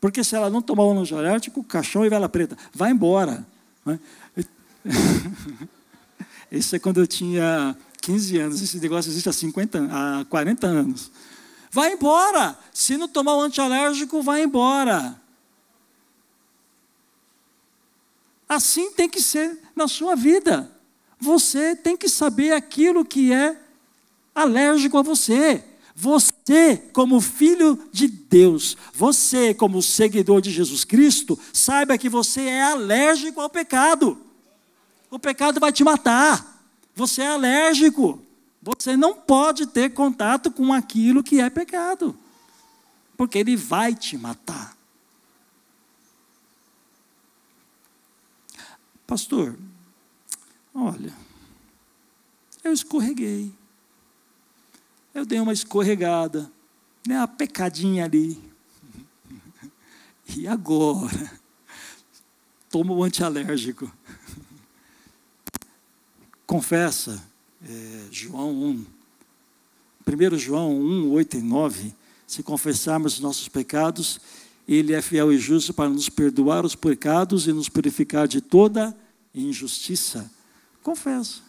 Porque 0.00 0.24
se 0.24 0.34
ela 0.34 0.50
não 0.50 0.60
tomar 0.60 0.84
um 0.84 0.98
antialérgico, 0.98 1.62
caixão 1.62 2.04
e 2.04 2.08
vela 2.08 2.28
preta, 2.28 2.58
vai 2.74 2.90
embora. 2.90 3.46
Né? 3.86 4.00
Isso 6.50 6.74
é 6.74 6.78
quando 6.78 7.00
eu 7.00 7.06
tinha 7.06 7.76
15 8.00 8.38
anos. 8.38 8.62
Esse 8.62 8.78
negócio 8.78 9.10
existe 9.10 9.28
há, 9.28 9.32
50, 9.32 9.88
há 9.90 10.24
40 10.24 10.66
anos. 10.66 11.10
Vai 11.70 11.92
embora. 11.92 12.58
Se 12.72 12.96
não 12.96 13.08
tomar 13.08 13.34
o 13.34 13.38
um 13.38 13.42
antialérgico, 13.42 14.22
vai 14.22 14.42
embora. 14.42 15.20
Assim 18.48 18.90
tem 18.92 19.08
que 19.08 19.20
ser 19.20 19.58
na 19.74 19.88
sua 19.88 20.14
vida. 20.14 20.70
Você 21.18 21.76
tem 21.76 21.96
que 21.96 22.08
saber 22.08 22.52
aquilo 22.52 23.04
que 23.04 23.32
é 23.32 23.58
alérgico 24.34 24.98
a 24.98 25.02
você. 25.02 25.64
Você, 25.94 26.76
como 26.92 27.20
filho 27.20 27.78
de 27.92 28.08
Deus, 28.08 28.76
você, 28.94 29.52
como 29.52 29.82
seguidor 29.82 30.40
de 30.40 30.50
Jesus 30.50 30.84
Cristo, 30.84 31.38
saiba 31.52 31.98
que 31.98 32.08
você 32.08 32.42
é 32.42 32.62
alérgico 32.62 33.40
ao 33.40 33.50
pecado. 33.50 34.18
O 35.10 35.18
pecado 35.18 35.60
vai 35.60 35.70
te 35.70 35.84
matar. 35.84 36.64
Você 36.94 37.20
é 37.22 37.28
alérgico. 37.28 38.22
Você 38.62 38.96
não 38.96 39.14
pode 39.14 39.66
ter 39.66 39.90
contato 39.90 40.50
com 40.50 40.72
aquilo 40.72 41.22
que 41.22 41.40
é 41.40 41.50
pecado, 41.50 42.16
porque 43.16 43.38
ele 43.38 43.56
vai 43.56 43.92
te 43.92 44.16
matar. 44.16 44.76
Pastor, 49.04 49.58
olha, 50.72 51.12
eu 52.62 52.72
escorreguei. 52.72 53.52
Eu 55.14 55.26
dei 55.26 55.38
uma 55.40 55.52
escorregada, 55.52 56.50
né, 57.06 57.18
uma 57.18 57.28
pecadinha 57.28 58.04
ali. 58.04 58.40
E 60.34 60.48
agora? 60.48 61.40
Toma 62.70 62.94
o 62.94 63.04
antialérgico. 63.04 63.92
Confessa, 66.46 67.22
é, 67.62 68.06
João 68.10 68.50
1. 68.50 68.86
1 70.06 70.38
João 70.38 70.74
1, 70.80 71.10
8 71.10 71.36
e 71.36 71.42
9. 71.42 71.94
Se 72.26 72.42
confessarmos 72.42 73.14
os 73.14 73.20
nossos 73.20 73.48
pecados, 73.48 74.18
Ele 74.66 74.94
é 74.94 75.02
fiel 75.02 75.30
e 75.30 75.38
justo 75.38 75.74
para 75.74 75.90
nos 75.90 76.08
perdoar 76.08 76.64
os 76.64 76.74
pecados 76.74 77.46
e 77.46 77.52
nos 77.52 77.68
purificar 77.68 78.26
de 78.26 78.40
toda 78.40 78.96
injustiça. 79.34 80.30
Confessa. 80.82 81.42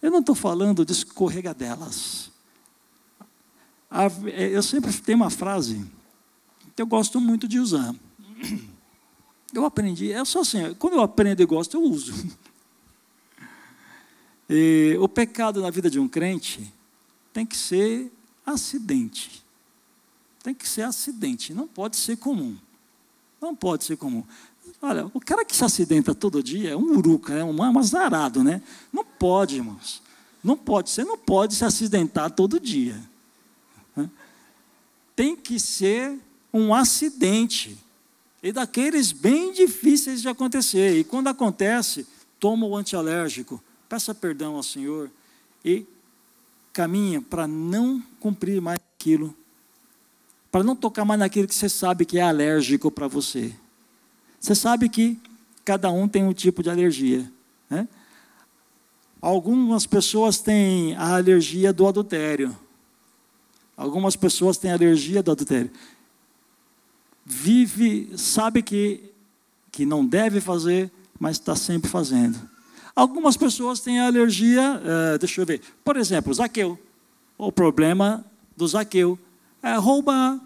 Eu 0.00 0.10
não 0.10 0.20
estou 0.20 0.34
falando 0.34 0.84
de 0.84 0.92
escorregadelas. 0.92 2.31
É, 3.92 4.48
eu 4.48 4.62
sempre 4.62 4.92
tenho 4.92 5.18
uma 5.18 5.30
frase 5.30 5.84
que 6.74 6.80
eu 6.80 6.86
gosto 6.86 7.20
muito 7.20 7.46
de 7.46 7.58
usar. 7.58 7.94
Eu 9.54 9.66
aprendi, 9.66 10.10
é 10.10 10.24
só 10.24 10.40
assim, 10.40 10.72
quando 10.78 10.94
eu 10.94 11.02
aprendo 11.02 11.42
e 11.42 11.44
gosto, 11.44 11.76
eu 11.76 11.82
uso. 11.82 12.14
E 14.48 14.96
o 15.00 15.08
pecado 15.08 15.62
na 15.62 15.70
vida 15.70 15.88
de 15.88 15.98
um 15.98 16.06
crente 16.06 16.72
tem 17.32 17.46
que 17.46 17.56
ser 17.56 18.12
acidente. 18.44 19.42
Tem 20.42 20.52
que 20.52 20.68
ser 20.68 20.82
acidente, 20.82 21.54
não 21.54 21.66
pode 21.66 21.96
ser 21.96 22.16
comum. 22.16 22.56
Não 23.40 23.54
pode 23.54 23.84
ser 23.84 23.96
comum. 23.96 24.24
Olha, 24.80 25.06
o 25.14 25.20
cara 25.20 25.44
que 25.44 25.56
se 25.56 25.64
acidenta 25.64 26.14
todo 26.14 26.42
dia 26.42 26.70
é 26.70 26.76
um 26.76 26.96
uruca, 26.96 27.32
é 27.32 27.42
um, 27.42 27.56
um 27.56 27.78
azarado, 27.78 28.42
né? 28.44 28.60
Não 28.92 29.04
pode, 29.04 29.56
irmãos. 29.56 30.02
Não 30.42 30.56
pode, 30.56 30.90
você 30.90 31.04
não 31.04 31.16
pode 31.16 31.54
se 31.54 31.64
acidentar 31.64 32.30
todo 32.30 32.60
dia. 32.60 33.00
Tem 35.14 35.36
que 35.36 35.58
ser 35.60 36.18
um 36.52 36.74
acidente. 36.74 37.76
E 38.42 38.52
daqueles 38.52 39.12
bem 39.12 39.52
difíceis 39.52 40.20
de 40.20 40.28
acontecer. 40.28 40.98
E 40.98 41.04
quando 41.04 41.28
acontece, 41.28 42.06
toma 42.40 42.66
o 42.66 42.76
antialérgico, 42.76 43.62
peça 43.88 44.14
perdão 44.14 44.56
ao 44.56 44.62
Senhor 44.62 45.10
e 45.64 45.86
caminha 46.72 47.22
para 47.22 47.46
não 47.46 48.02
cumprir 48.18 48.60
mais 48.60 48.80
aquilo, 48.96 49.34
para 50.50 50.64
não 50.64 50.74
tocar 50.74 51.04
mais 51.04 51.20
naquilo 51.20 51.46
que 51.46 51.54
você 51.54 51.68
sabe 51.68 52.04
que 52.04 52.18
é 52.18 52.22
alérgico 52.22 52.90
para 52.90 53.06
você. 53.06 53.54
Você 54.40 54.54
sabe 54.54 54.88
que 54.88 55.20
cada 55.64 55.90
um 55.90 56.08
tem 56.08 56.24
um 56.24 56.32
tipo 56.32 56.62
de 56.62 56.70
alergia. 56.70 57.30
Né? 57.70 57.86
Algumas 59.20 59.86
pessoas 59.86 60.40
têm 60.40 60.96
a 60.96 61.14
alergia 61.14 61.72
do 61.72 61.86
adultério. 61.86 62.56
Algumas 63.76 64.16
pessoas 64.16 64.58
têm 64.58 64.72
alergia 64.72 65.22
do 65.22 65.30
adultério. 65.30 65.70
Vive, 67.24 68.12
sabe 68.16 68.62
que, 68.62 69.10
que 69.70 69.86
não 69.86 70.04
deve 70.04 70.40
fazer, 70.40 70.90
mas 71.18 71.36
está 71.38 71.54
sempre 71.54 71.90
fazendo. 71.90 72.38
Algumas 72.94 73.36
pessoas 73.36 73.80
têm 73.80 74.00
alergia, 74.00 74.80
uh, 74.80 75.18
deixa 75.18 75.40
eu 75.40 75.46
ver, 75.46 75.62
por 75.84 75.96
exemplo, 75.96 76.34
Zaqueu. 76.34 76.78
O 77.38 77.50
problema 77.50 78.24
do 78.56 78.66
Zaqueu 78.66 79.18
é 79.62 79.74
roubar. 79.74 80.38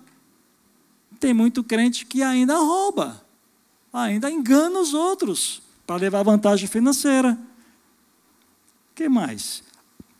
Tem 1.18 1.34
muito 1.34 1.64
crente 1.64 2.06
que 2.06 2.22
ainda 2.22 2.56
rouba 2.56 3.26
ainda 4.04 4.30
engana 4.30 4.80
os 4.80 4.92
outros 4.94 5.62
para 5.86 5.96
levar 5.96 6.22
vantagem 6.22 6.68
financeira. 6.68 7.38
O 8.90 8.94
que 8.94 9.08
mais? 9.08 9.62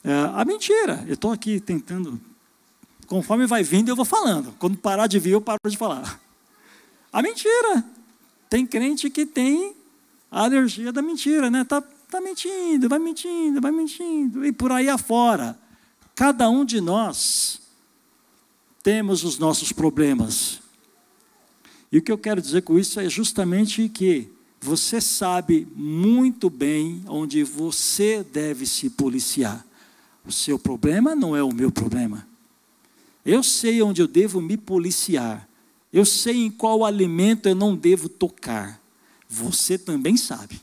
É, 0.05 0.13
a 0.35 0.45
mentira. 0.45 1.05
Eu 1.07 1.15
estou 1.15 1.33
aqui 1.33 1.61
tentando. 1.61 2.21
Conforme 3.07 3.47
vai 3.47 3.63
vindo, 3.63 3.89
eu 3.89 3.97
vou 3.97 4.05
falando. 4.05 4.55
Quando 4.59 4.77
parar 4.77 5.07
de 5.07 5.19
vir, 5.19 5.33
eu 5.33 5.41
paro 5.41 5.61
de 5.67 5.77
falar. 5.77 6.21
A 7.13 7.23
mentira. 7.23 7.85
Tem 8.49 8.67
crente 8.67 9.11
que 9.11 9.25
tem 9.25 9.75
a 10.31 10.45
alergia 10.45 10.93
da 10.93 11.03
mentira, 11.03 11.51
né? 11.51 11.65
Tá, 11.65 11.83
tá 12.11 12.21
mentindo, 12.21 12.89
vai 12.89 12.99
mentindo, 12.99 13.61
vai 13.61 13.71
mentindo. 13.71 14.45
E 14.45 14.53
por 14.53 14.73
aí 14.73 14.89
afora. 14.89 15.59
Cada 16.15 16.49
um 16.49 16.65
de 16.65 16.81
nós 16.81 17.61
temos 18.83 19.25
os 19.25 19.39
nossos 19.39 19.73
problemas. 19.73 20.61
E 21.91 21.99
o 21.99 22.03
que 22.03 22.11
eu 22.11 22.19
quero 22.19 22.41
dizer 22.41 22.63
com 22.63 22.79
isso 22.79 23.01
é 23.01 23.09
justamente 23.09 23.89
que 23.89 24.31
você 24.61 25.01
sabe 25.01 25.67
muito 25.75 26.51
bem 26.51 27.03
onde 27.07 27.43
você 27.45 28.25
deve 28.25 28.67
se 28.67 28.91
policiar. 28.91 29.65
O 30.25 30.33
seu 30.33 30.59
problema 30.59 31.15
não 31.15 31.37
é 31.37 31.43
o 31.43 31.55
meu 31.55 31.71
problema. 31.71 32.27
Eu 33.27 33.43
sei 33.43 33.83
onde 33.83 34.01
eu 34.01 34.07
devo 34.07 34.41
me 34.41 34.57
policiar. 34.57 35.49
Eu 35.93 36.05
sei 36.05 36.47
em 36.47 36.51
qual 36.51 36.85
alimento 36.85 37.49
eu 37.49 37.55
não 37.57 37.75
devo 37.75 38.09
tocar. 38.09 38.81
Você 39.29 39.77
também 39.77 40.17
sabe. 40.17 40.61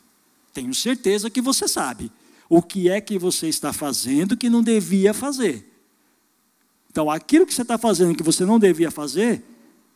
Tenho 0.53 0.73
certeza 0.73 1.29
que 1.29 1.41
você 1.41 1.67
sabe. 1.67 2.09
O 2.47 2.61
que 2.61 2.89
é 2.89 3.01
que 3.01 3.19
você 3.19 3.47
está 3.47 3.73
fazendo 3.73 4.37
que 4.37 4.49
não 4.49 4.63
devia 4.63 5.13
fazer. 5.13 5.69
Então, 6.89 7.09
aquilo 7.11 7.45
que 7.45 7.53
você 7.53 7.63
está 7.63 7.77
fazendo 7.77 8.15
que 8.15 8.23
você 8.23 8.45
não 8.45 8.57
devia 8.57 8.91
fazer, 8.91 9.43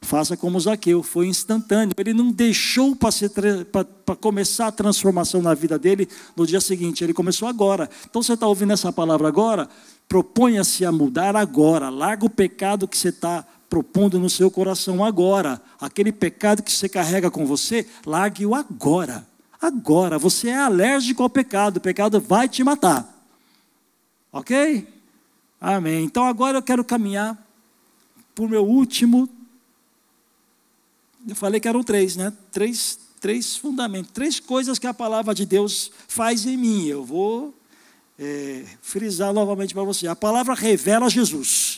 Faça 0.01 0.37
como 0.37 0.59
Zaqueu, 0.59 1.01
foi 1.03 1.27
instantâneo. 1.27 1.93
Ele 1.97 2.13
não 2.13 2.31
deixou 2.31 2.95
para 2.95 4.15
começar 4.15 4.67
a 4.67 4.71
transformação 4.71 5.41
na 5.41 5.53
vida 5.53 5.77
dele 5.77 6.07
no 6.35 6.45
dia 6.45 6.61
seguinte, 6.61 7.03
ele 7.03 7.13
começou 7.13 7.47
agora. 7.47 7.89
Então 8.09 8.21
você 8.21 8.33
está 8.33 8.47
ouvindo 8.47 8.73
essa 8.73 8.93
palavra 8.93 9.27
agora? 9.27 9.67
Proponha-se 10.07 10.85
a 10.85 10.91
mudar 10.91 11.35
agora. 11.35 11.89
Larga 11.89 12.25
o 12.25 12.29
pecado 12.29 12.87
que 12.87 12.97
você 12.97 13.09
está 13.09 13.45
propondo 13.69 14.19
no 14.19 14.29
seu 14.29 14.49
coração 14.49 15.03
agora. 15.03 15.61
Aquele 15.79 16.11
pecado 16.11 16.63
que 16.63 16.71
você 16.71 16.87
carrega 16.87 17.29
com 17.29 17.45
você, 17.45 17.85
largue-o 18.05 18.55
agora. 18.55 19.27
Agora. 19.59 20.17
Você 20.17 20.49
é 20.49 20.57
alérgico 20.57 21.23
ao 21.23 21.29
pecado, 21.29 21.77
o 21.77 21.81
pecado 21.81 22.21
vai 22.21 22.47
te 22.47 22.63
matar. 22.63 23.13
Ok? 24.31 24.87
Amém. 25.59 26.05
Então 26.05 26.23
agora 26.23 26.59
eu 26.59 26.61
quero 26.61 26.83
caminhar 26.83 27.37
para 28.35 28.45
o 28.45 28.49
meu 28.49 28.63
último 28.63 29.27
eu 31.27 31.35
falei 31.35 31.59
que 31.59 31.67
eram 31.67 31.83
três, 31.83 32.15
né? 32.15 32.31
Três, 32.51 32.97
três 33.19 33.57
fundamentos, 33.57 34.11
três 34.11 34.39
coisas 34.39 34.79
que 34.79 34.87
a 34.87 34.93
palavra 34.93 35.35
de 35.35 35.45
Deus 35.45 35.91
faz 36.07 36.45
em 36.45 36.55
mim. 36.55 36.87
Eu 36.87 37.03
vou 37.03 37.53
é, 38.17 38.63
frisar 38.81 39.33
novamente 39.33 39.73
para 39.73 39.83
você. 39.83 40.07
A 40.07 40.15
palavra 40.15 40.53
revela 40.53 41.09
Jesus. 41.09 41.76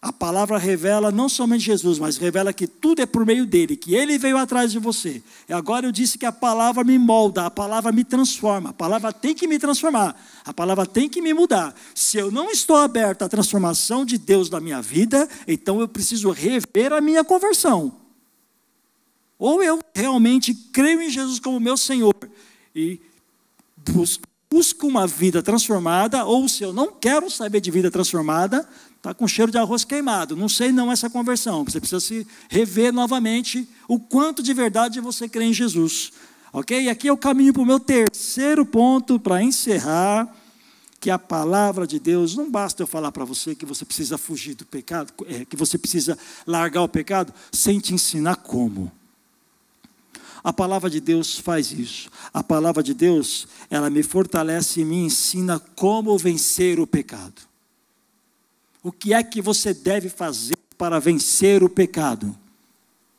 A 0.00 0.12
palavra 0.12 0.58
revela 0.58 1.10
não 1.10 1.28
somente 1.28 1.64
Jesus, 1.64 1.98
mas 1.98 2.16
revela 2.16 2.52
que 2.52 2.68
tudo 2.68 3.02
é 3.02 3.06
por 3.06 3.26
meio 3.26 3.44
dele, 3.44 3.76
que 3.76 3.96
ele 3.96 4.16
veio 4.16 4.38
atrás 4.38 4.70
de 4.70 4.78
você. 4.78 5.20
E 5.48 5.52
agora 5.52 5.86
eu 5.86 5.92
disse 5.92 6.16
que 6.16 6.24
a 6.24 6.30
palavra 6.30 6.84
me 6.84 6.96
molda, 6.96 7.46
a 7.46 7.50
palavra 7.50 7.90
me 7.90 8.04
transforma, 8.04 8.70
a 8.70 8.72
palavra 8.72 9.12
tem 9.12 9.34
que 9.34 9.48
me 9.48 9.58
transformar, 9.58 10.16
a 10.44 10.54
palavra 10.54 10.86
tem 10.86 11.08
que 11.08 11.20
me 11.20 11.34
mudar. 11.34 11.74
Se 11.96 12.16
eu 12.16 12.30
não 12.30 12.48
estou 12.48 12.76
aberto 12.76 13.22
à 13.22 13.28
transformação 13.28 14.04
de 14.04 14.16
Deus 14.16 14.48
na 14.48 14.60
minha 14.60 14.80
vida, 14.80 15.28
então 15.48 15.80
eu 15.80 15.88
preciso 15.88 16.30
rever 16.30 16.92
a 16.92 17.00
minha 17.00 17.24
conversão. 17.24 17.92
Ou 19.36 19.60
eu 19.64 19.80
realmente 19.92 20.54
creio 20.72 21.02
em 21.02 21.10
Jesus 21.10 21.40
como 21.40 21.58
meu 21.58 21.76
Senhor 21.76 22.14
e 22.72 23.00
busco, 23.76 24.28
busco 24.50 24.86
uma 24.86 25.06
vida 25.06 25.42
transformada, 25.42 26.24
ou 26.24 26.48
se 26.48 26.62
eu 26.62 26.72
não 26.72 26.92
quero 26.92 27.30
saber 27.30 27.60
de 27.60 27.70
vida 27.70 27.90
transformada, 27.90 28.66
está 28.98 29.14
com 29.14 29.26
cheiro 29.26 29.50
de 29.50 29.58
arroz 29.58 29.84
queimado. 29.84 30.36
Não 30.36 30.48
sei 30.48 30.70
não 30.70 30.92
essa 30.92 31.08
conversão. 31.08 31.64
Você 31.64 31.80
precisa 31.80 32.00
se 32.00 32.26
rever 32.48 32.92
novamente 32.92 33.66
o 33.86 33.98
quanto 33.98 34.42
de 34.42 34.52
verdade 34.52 35.00
você 35.00 35.28
crê 35.28 35.44
em 35.44 35.52
Jesus. 35.52 36.12
Ok? 36.52 36.82
E 36.82 36.88
aqui 36.88 37.08
é 37.08 37.12
o 37.12 37.16
caminho 37.16 37.52
para 37.52 37.62
o 37.62 37.66
meu 37.66 37.80
terceiro 37.80 38.66
ponto 38.66 39.18
para 39.18 39.42
encerrar. 39.42 40.28
Que 41.00 41.10
a 41.10 41.18
palavra 41.18 41.86
de 41.86 42.00
Deus, 42.00 42.34
não 42.34 42.50
basta 42.50 42.82
eu 42.82 42.86
falar 42.86 43.12
para 43.12 43.24
você 43.24 43.54
que 43.54 43.64
você 43.64 43.84
precisa 43.84 44.18
fugir 44.18 44.54
do 44.54 44.66
pecado, 44.66 45.12
é, 45.28 45.44
que 45.44 45.54
você 45.54 45.78
precisa 45.78 46.18
largar 46.44 46.82
o 46.82 46.88
pecado, 46.88 47.32
sem 47.52 47.78
te 47.78 47.94
ensinar 47.94 48.34
como. 48.34 48.90
A 50.42 50.52
palavra 50.52 50.90
de 50.90 51.00
Deus 51.00 51.38
faz 51.38 51.70
isso. 51.70 52.10
A 52.34 52.42
palavra 52.42 52.82
de 52.82 52.94
Deus, 52.94 53.46
ela 53.70 53.88
me 53.88 54.02
fortalece 54.02 54.80
e 54.80 54.84
me 54.84 54.96
ensina 54.96 55.60
como 55.76 56.18
vencer 56.18 56.80
o 56.80 56.86
pecado. 56.86 57.47
O 58.88 58.92
que 58.92 59.12
é 59.12 59.22
que 59.22 59.42
você 59.42 59.74
deve 59.74 60.08
fazer 60.08 60.56
para 60.78 60.98
vencer 60.98 61.62
o 61.62 61.68
pecado? 61.68 62.34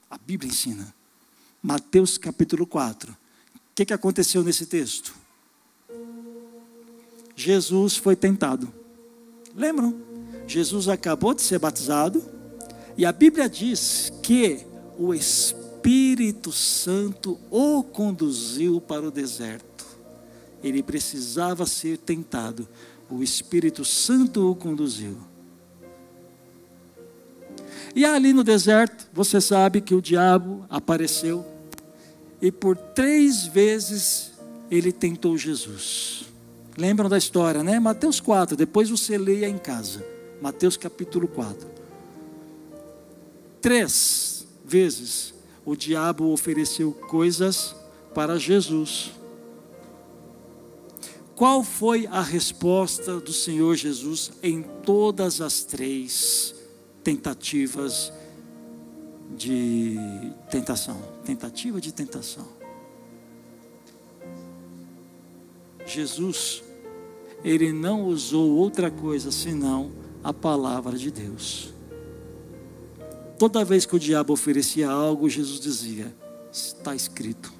A 0.10 0.18
Bíblia 0.18 0.52
ensina. 0.52 0.92
Mateus 1.62 2.18
capítulo 2.18 2.66
4. 2.66 3.12
O 3.12 3.16
que, 3.76 3.86
que 3.86 3.94
aconteceu 3.94 4.44
nesse 4.44 4.66
texto? 4.66 5.14
Jesus 7.36 7.98
foi 7.98 8.16
tentado. 8.16 8.74
Lembram? 9.56 9.96
Jesus 10.48 10.90
acabou 10.90 11.36
de 11.36 11.44
ser 11.44 11.60
batizado 11.60 12.28
e 12.98 13.06
a 13.06 13.12
Bíblia 13.12 13.48
diz 13.48 14.12
que 14.24 14.66
o 14.98 15.14
Espírito 15.14 16.52
Santo 16.52 17.40
o 17.52 17.84
conduziu 17.84 18.82
para 18.82 19.08
o 19.08 19.12
deserto. 19.12 19.86
Ele 20.64 20.82
precisava 20.82 21.68
ser 21.68 22.00
tentado. 22.00 22.68
O 23.08 23.22
Espírito 23.22 23.86
Santo 23.86 24.50
o 24.50 24.56
conduziu. 24.56 25.29
E 27.96 28.06
ali 28.06 28.34
no 28.34 28.44
deserto, 28.44 29.08
você 29.14 29.42
sabe 29.42 29.82
que 29.82 29.96
o 29.96 30.02
diabo 30.02 30.66
apareceu 30.70 31.46
e 32.42 32.52
por 32.52 32.76
três 32.76 33.46
vezes 33.48 34.32
ele 34.70 34.92
tentou 34.92 35.38
Jesus. 35.38 36.26
Lembram 36.78 37.10
da 37.10 37.18
história, 37.18 37.64
né? 37.64 37.80
Mateus 37.80 38.20
4, 38.20 38.56
depois 38.56 38.90
você 38.90 39.18
leia 39.18 39.50
em 39.50 39.58
casa. 39.58 40.06
Mateus 40.42 40.78
capítulo 40.78 41.28
4. 41.28 41.68
Três 43.62 44.48
vezes 44.64 45.34
o 45.66 45.76
diabo 45.76 46.32
ofereceu 46.32 46.92
coisas 46.94 47.76
para 48.14 48.40
Jesus. 48.40 49.12
Qual 51.36 51.64
foi 51.64 52.08
a 52.08 52.22
resposta 52.22 53.20
do 53.20 53.34
Senhor 53.34 53.76
Jesus 53.76 54.32
em 54.42 54.62
todas 54.62 55.42
as 55.42 55.64
três 55.64 56.56
tentativas 57.04 58.12
de 59.36 59.98
tentação? 60.50 60.98
Tentativa 61.26 61.80
de 61.80 61.92
tentação. 61.92 62.48
Jesus, 65.86 66.64
ele 67.44 67.72
não 67.72 68.06
usou 68.06 68.52
outra 68.52 68.92
coisa 68.92 69.32
senão 69.32 69.92
a 70.24 70.34
palavra 70.34 70.98
de 70.98 71.10
Deus. 71.10 71.74
Toda 73.38 73.64
vez 73.64 73.86
que 73.86 73.96
o 73.96 74.00
diabo 74.00 74.34
oferecia 74.34 74.90
algo, 74.90 75.30
Jesus 75.30 75.60
dizia: 75.60 76.14
Está 76.52 76.94
escrito. 76.94 77.54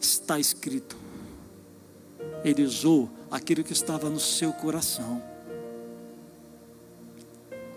Está 0.00 0.38
escrito. 0.38 0.96
Ele 2.44 2.62
usou 2.62 3.10
aquilo 3.30 3.64
que 3.64 3.72
estava 3.72 4.08
no 4.08 4.20
seu 4.20 4.52
coração. 4.52 5.20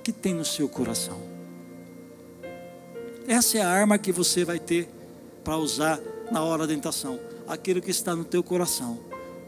Que 0.04 0.12
tem 0.12 0.34
no 0.34 0.46
seu 0.46 0.68
coração? 0.68 1.22
Essa 3.28 3.60
é 3.60 3.62
a 3.62 3.70
arma 3.70 3.98
que 3.98 4.12
você 4.12 4.44
vai 4.44 4.60
ter 4.60 4.90
para 5.44 5.58
usar 5.58 6.00
na 6.32 6.44
hora 6.44 6.66
da 6.66 6.74
tentação. 6.74 7.20
Aquilo 7.48 7.82
que 7.82 7.92
está 7.92 8.16
no 8.16 8.24
teu 8.24 8.42
coração. 8.42 9.00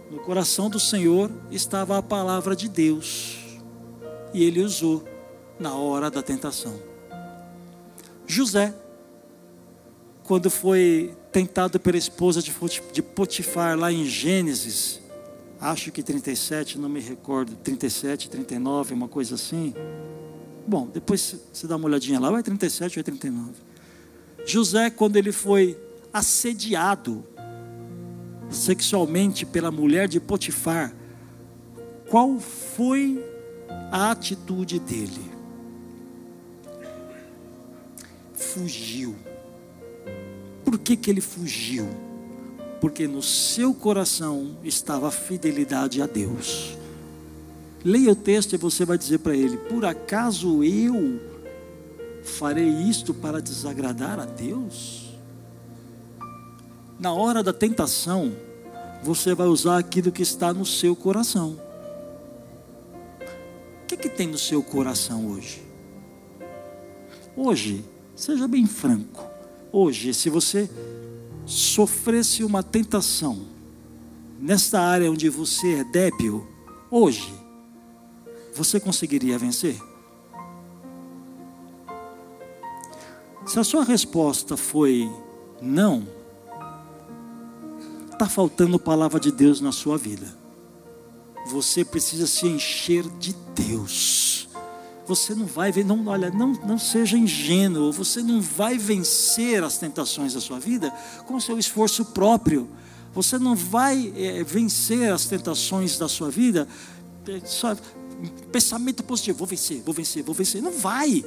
No 0.09 0.19
coração 0.19 0.69
do 0.69 0.79
Senhor 0.79 1.31
estava 1.49 1.97
a 1.97 2.03
palavra 2.03 2.55
de 2.55 2.67
Deus. 2.67 3.39
E 4.33 4.43
ele 4.43 4.61
usou 4.61 5.03
na 5.59 5.73
hora 5.75 6.11
da 6.11 6.21
tentação. 6.21 6.73
José, 8.27 8.73
quando 10.23 10.49
foi 10.49 11.15
tentado 11.31 11.79
pela 11.79 11.97
esposa 11.97 12.41
de 12.41 13.01
Potifar 13.01 13.77
lá 13.77 13.91
em 13.91 14.05
Gênesis, 14.05 15.01
acho 15.59 15.91
que 15.91 16.01
37, 16.01 16.77
não 16.77 16.89
me 16.89 16.99
recordo, 16.99 17.55
37, 17.55 18.29
39, 18.29 18.93
uma 18.93 19.07
coisa 19.07 19.35
assim. 19.35 19.73
Bom, 20.71 20.87
depois 20.87 21.35
você 21.51 21.67
dá 21.67 21.75
uma 21.75 21.85
olhadinha 21.85 22.17
lá, 22.17 22.39
é 22.39 22.41
37 22.41 22.97
ou 22.97 23.01
é 23.01 23.03
39. 23.03 23.51
José, 24.45 24.89
quando 24.89 25.17
ele 25.17 25.33
foi 25.33 25.77
assediado 26.13 27.25
sexualmente 28.49 29.45
pela 29.45 29.69
mulher 29.69 30.07
de 30.07 30.21
Potifar, 30.21 30.95
qual 32.09 32.39
foi 32.39 33.21
a 33.91 34.11
atitude 34.11 34.79
dele? 34.79 35.29
fugiu. 38.53 39.15
Por 40.63 40.77
que, 40.79 40.95
que 40.95 41.09
ele 41.09 41.21
fugiu? 41.21 41.87
Porque 42.79 43.07
no 43.07 43.21
seu 43.21 43.73
coração 43.73 44.57
estava 44.63 45.09
a 45.09 45.11
fidelidade 45.11 46.01
a 46.01 46.07
Deus. 46.07 46.77
Leia 47.83 48.11
o 48.11 48.15
texto 48.15 48.53
e 48.53 48.57
você 48.57 48.85
vai 48.85 48.97
dizer 48.97 49.19
para 49.19 49.35
ele: 49.35 49.57
Por 49.57 49.85
acaso 49.85 50.63
eu 50.63 51.19
farei 52.23 52.69
isto 52.69 53.13
para 53.13 53.41
desagradar 53.41 54.19
a 54.19 54.25
Deus? 54.25 55.09
Na 56.99 57.13
hora 57.13 57.41
da 57.41 57.51
tentação, 57.51 58.35
você 59.01 59.33
vai 59.33 59.47
usar 59.47 59.79
aquilo 59.79 60.11
que 60.11 60.21
está 60.21 60.53
no 60.53 60.65
seu 60.65 60.95
coração. 60.95 61.59
O 63.83 63.85
que, 63.87 63.97
que 63.97 64.09
tem 64.09 64.27
no 64.27 64.37
seu 64.37 64.61
coração 64.61 65.27
hoje? 65.27 65.63
Hoje, 67.35 67.83
Seja 68.21 68.47
bem 68.47 68.67
franco. 68.67 69.25
Hoje, 69.71 70.13
se 70.13 70.29
você 70.29 70.69
sofresse 71.43 72.43
uma 72.43 72.61
tentação 72.61 73.47
nesta 74.39 74.79
área 74.79 75.09
onde 75.09 75.27
você 75.27 75.79
é 75.79 75.83
débil, 75.83 76.47
hoje, 76.91 77.33
você 78.53 78.79
conseguiria 78.79 79.37
vencer? 79.37 79.79
Se 83.45 83.59
a 83.59 83.63
sua 83.63 83.83
resposta 83.83 84.55
foi 84.55 85.11
não, 85.61 86.07
está 88.11 88.27
faltando 88.27 88.79
palavra 88.79 89.19
de 89.19 89.31
Deus 89.31 89.59
na 89.61 89.71
sua 89.71 89.97
vida. 89.97 90.27
Você 91.47 91.83
precisa 91.83 92.27
se 92.27 92.47
encher 92.47 93.03
de 93.17 93.33
Deus 93.55 94.31
você 95.11 95.35
não 95.35 95.45
vai 95.45 95.71
ver, 95.71 95.83
não, 95.83 96.07
olha, 96.07 96.29
não, 96.29 96.53
não 96.65 96.77
seja 96.77 97.17
ingênuo, 97.17 97.91
você 97.91 98.21
não 98.21 98.41
vai 98.41 98.77
vencer 98.77 99.61
as 99.63 99.77
tentações 99.77 100.33
da 100.33 100.39
sua 100.39 100.59
vida 100.59 100.89
com 101.27 101.39
seu 101.39 101.59
esforço 101.59 102.05
próprio. 102.05 102.69
Você 103.13 103.37
não 103.37 103.55
vai 103.55 104.13
é, 104.15 104.41
vencer 104.43 105.11
as 105.11 105.25
tentações 105.25 105.97
da 105.97 106.07
sua 106.07 106.29
vida 106.29 106.67
só, 107.43 107.75
pensamento 108.51 109.03
positivo, 109.03 109.39
vou 109.39 109.47
vencer, 109.47 109.81
vou 109.83 109.93
vencer, 109.93 110.23
vou 110.23 110.35
vencer. 110.35 110.61
Não 110.61 110.71
vai. 110.71 111.23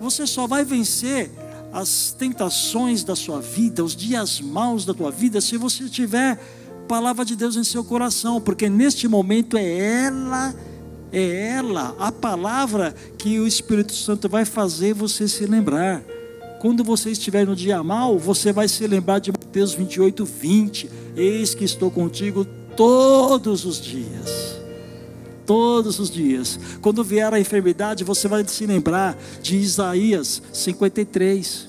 Você 0.00 0.26
só 0.26 0.46
vai 0.46 0.64
vencer 0.64 1.30
as 1.72 2.14
tentações 2.18 3.04
da 3.04 3.14
sua 3.14 3.40
vida, 3.40 3.84
os 3.84 3.94
dias 3.94 4.40
maus 4.40 4.84
da 4.84 4.92
tua 4.92 5.10
vida, 5.10 5.40
se 5.40 5.56
você 5.56 5.88
tiver 5.88 6.38
palavra 6.88 7.24
de 7.24 7.36
Deus 7.36 7.54
em 7.54 7.62
seu 7.62 7.84
coração, 7.84 8.40
porque 8.40 8.68
neste 8.68 9.06
momento 9.06 9.56
é 9.56 10.04
ela 10.06 10.54
é 11.12 11.56
ela, 11.56 11.94
a 11.98 12.12
palavra 12.12 12.94
que 13.18 13.38
o 13.40 13.46
Espírito 13.46 13.92
Santo 13.92 14.28
vai 14.28 14.44
fazer 14.44 14.94
você 14.94 15.26
se 15.26 15.44
lembrar. 15.44 16.02
Quando 16.60 16.84
você 16.84 17.10
estiver 17.10 17.46
no 17.46 17.56
dia 17.56 17.82
mal, 17.82 18.18
você 18.18 18.52
vai 18.52 18.68
se 18.68 18.86
lembrar 18.86 19.18
de 19.18 19.32
Mateus 19.32 19.72
28, 19.72 20.24
20. 20.24 20.90
Eis 21.16 21.54
que 21.54 21.64
estou 21.64 21.90
contigo 21.90 22.46
todos 22.76 23.64
os 23.64 23.80
dias. 23.80 24.59
Todos 25.50 25.98
os 25.98 26.08
dias. 26.08 26.60
Quando 26.80 27.02
vier 27.02 27.34
a 27.34 27.40
enfermidade, 27.40 28.04
você 28.04 28.28
vai 28.28 28.46
se 28.46 28.64
lembrar 28.66 29.18
de 29.42 29.56
Isaías 29.56 30.40
53. 30.52 31.68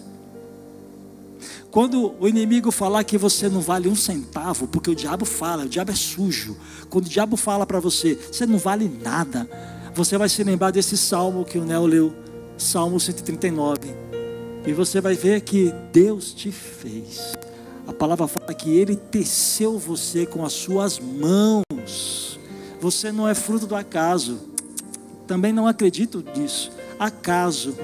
Quando 1.72 2.14
o 2.20 2.28
inimigo 2.28 2.70
falar 2.70 3.04
que 3.04 3.18
você 3.18 3.50
não 3.50 3.60
vale 3.60 3.90
um 3.90 3.96
centavo, 3.96 4.68
porque 4.68 4.92
o 4.92 4.94
diabo 4.94 5.26
fala, 5.26 5.64
o 5.64 5.68
diabo 5.68 5.90
é 5.90 5.96
sujo. 5.96 6.56
Quando 6.92 7.08
o 7.08 7.10
diabo 7.10 7.36
fala 7.36 7.66
para 7.66 7.80
você, 7.80 8.20
você 8.32 8.46
não 8.46 8.60
vale 8.60 8.88
nada, 9.04 9.50
você 9.96 10.16
vai 10.16 10.30
se 10.30 10.44
lembrar 10.44 10.70
desse 10.70 10.96
salmo 10.96 11.44
que 11.44 11.58
o 11.58 11.66
Neo 11.66 11.88
leu, 11.88 12.14
Salmo 12.60 13.00
139. 13.00 13.96
E 14.64 14.74
você 14.74 15.02
vai 15.02 15.16
ver 15.16 15.42
que 15.42 15.74
Deus 15.92 16.36
te 16.36 16.52
fez. 16.52 17.34
A 17.88 17.94
palavra 17.94 18.28
fala 18.28 18.54
que 18.54 18.78
Ele 18.78 18.96
teceu 18.96 19.80
você 19.80 20.28
com 20.28 20.46
as 20.46 20.54
suas 20.54 21.00
mãos. 21.00 22.40
Você 22.82 23.12
não 23.12 23.30
é 23.30 23.34
fruto 23.34 23.66
do 23.66 23.76
acaso. 23.76 24.40
Também 25.26 25.54
não 25.54 25.68
acredito 25.68 26.26
nisso. 26.36 26.72
Acaso. 27.00 27.78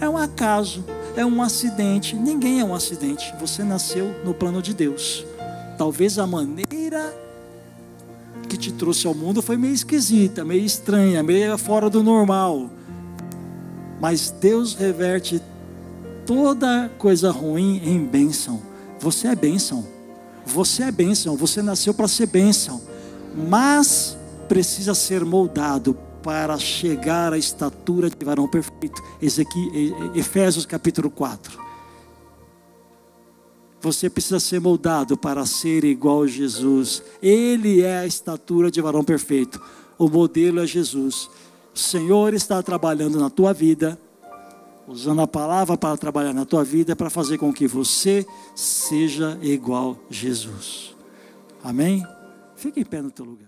É 0.00 0.08
um 0.08 0.16
acaso 0.16 0.82
é 1.20 1.24
um 1.26 1.42
acidente. 1.42 2.14
Ninguém 2.14 2.60
é 2.60 2.64
um 2.64 2.74
acidente. 2.74 3.34
Você 3.40 3.62
nasceu 3.62 4.14
no 4.24 4.32
plano 4.32 4.62
de 4.62 4.72
Deus. 4.72 5.26
Talvez 5.76 6.18
a 6.18 6.26
maneira 6.26 7.14
que 8.48 8.56
te 8.56 8.72
trouxe 8.72 9.06
ao 9.06 9.14
mundo 9.14 9.42
foi 9.42 9.56
meio 9.56 9.74
esquisita, 9.74 10.44
meio 10.44 10.64
estranha, 10.64 11.22
meio 11.22 11.56
fora 11.58 11.90
do 11.90 12.02
normal. 12.02 12.70
Mas 14.00 14.30
Deus 14.30 14.74
reverte 14.74 15.42
toda 16.24 16.90
coisa 16.98 17.30
ruim 17.30 17.80
em 17.84 18.04
bênção. 18.04 18.62
Você 19.00 19.28
é 19.28 19.34
bênção. 19.34 19.84
Você 20.46 20.84
é 20.84 20.92
bênção. 20.92 21.36
Você 21.36 21.62
nasceu 21.62 21.92
para 21.92 22.08
ser 22.08 22.26
bênção. 22.26 22.80
Mas 23.48 24.16
precisa 24.48 24.94
ser 24.94 25.24
moldado 25.24 25.96
para 26.22 26.58
chegar 26.58 27.32
à 27.32 27.38
estatura 27.38 28.10
de 28.10 28.24
varão 28.24 28.48
perfeito. 28.48 29.02
Efésios 30.14 30.66
capítulo 30.66 31.10
4. 31.10 31.68
Você 33.80 34.10
precisa 34.10 34.40
ser 34.40 34.60
moldado 34.60 35.16
para 35.16 35.46
ser 35.46 35.84
igual 35.84 36.22
a 36.22 36.26
Jesus. 36.26 37.02
Ele 37.22 37.82
é 37.82 37.98
a 37.98 38.06
estatura 38.06 38.70
de 38.70 38.80
varão 38.80 39.04
perfeito. 39.04 39.60
O 39.96 40.08
modelo 40.08 40.60
é 40.60 40.66
Jesus. 40.66 41.30
O 41.72 41.78
Senhor 41.78 42.34
está 42.34 42.60
trabalhando 42.60 43.20
na 43.20 43.30
tua 43.30 43.52
vida, 43.52 43.96
usando 44.88 45.20
a 45.20 45.28
palavra 45.28 45.76
para 45.76 45.96
trabalhar 45.96 46.32
na 46.32 46.44
tua 46.44 46.64
vida, 46.64 46.96
para 46.96 47.08
fazer 47.08 47.38
com 47.38 47.52
que 47.52 47.68
você 47.68 48.26
seja 48.54 49.38
igual 49.42 49.96
a 50.10 50.12
Jesus. 50.12 50.96
Amém? 51.62 52.04
Fique 52.56 52.80
em 52.80 52.84
pé 52.84 53.00
no 53.00 53.12
teu 53.12 53.24
lugar. 53.24 53.47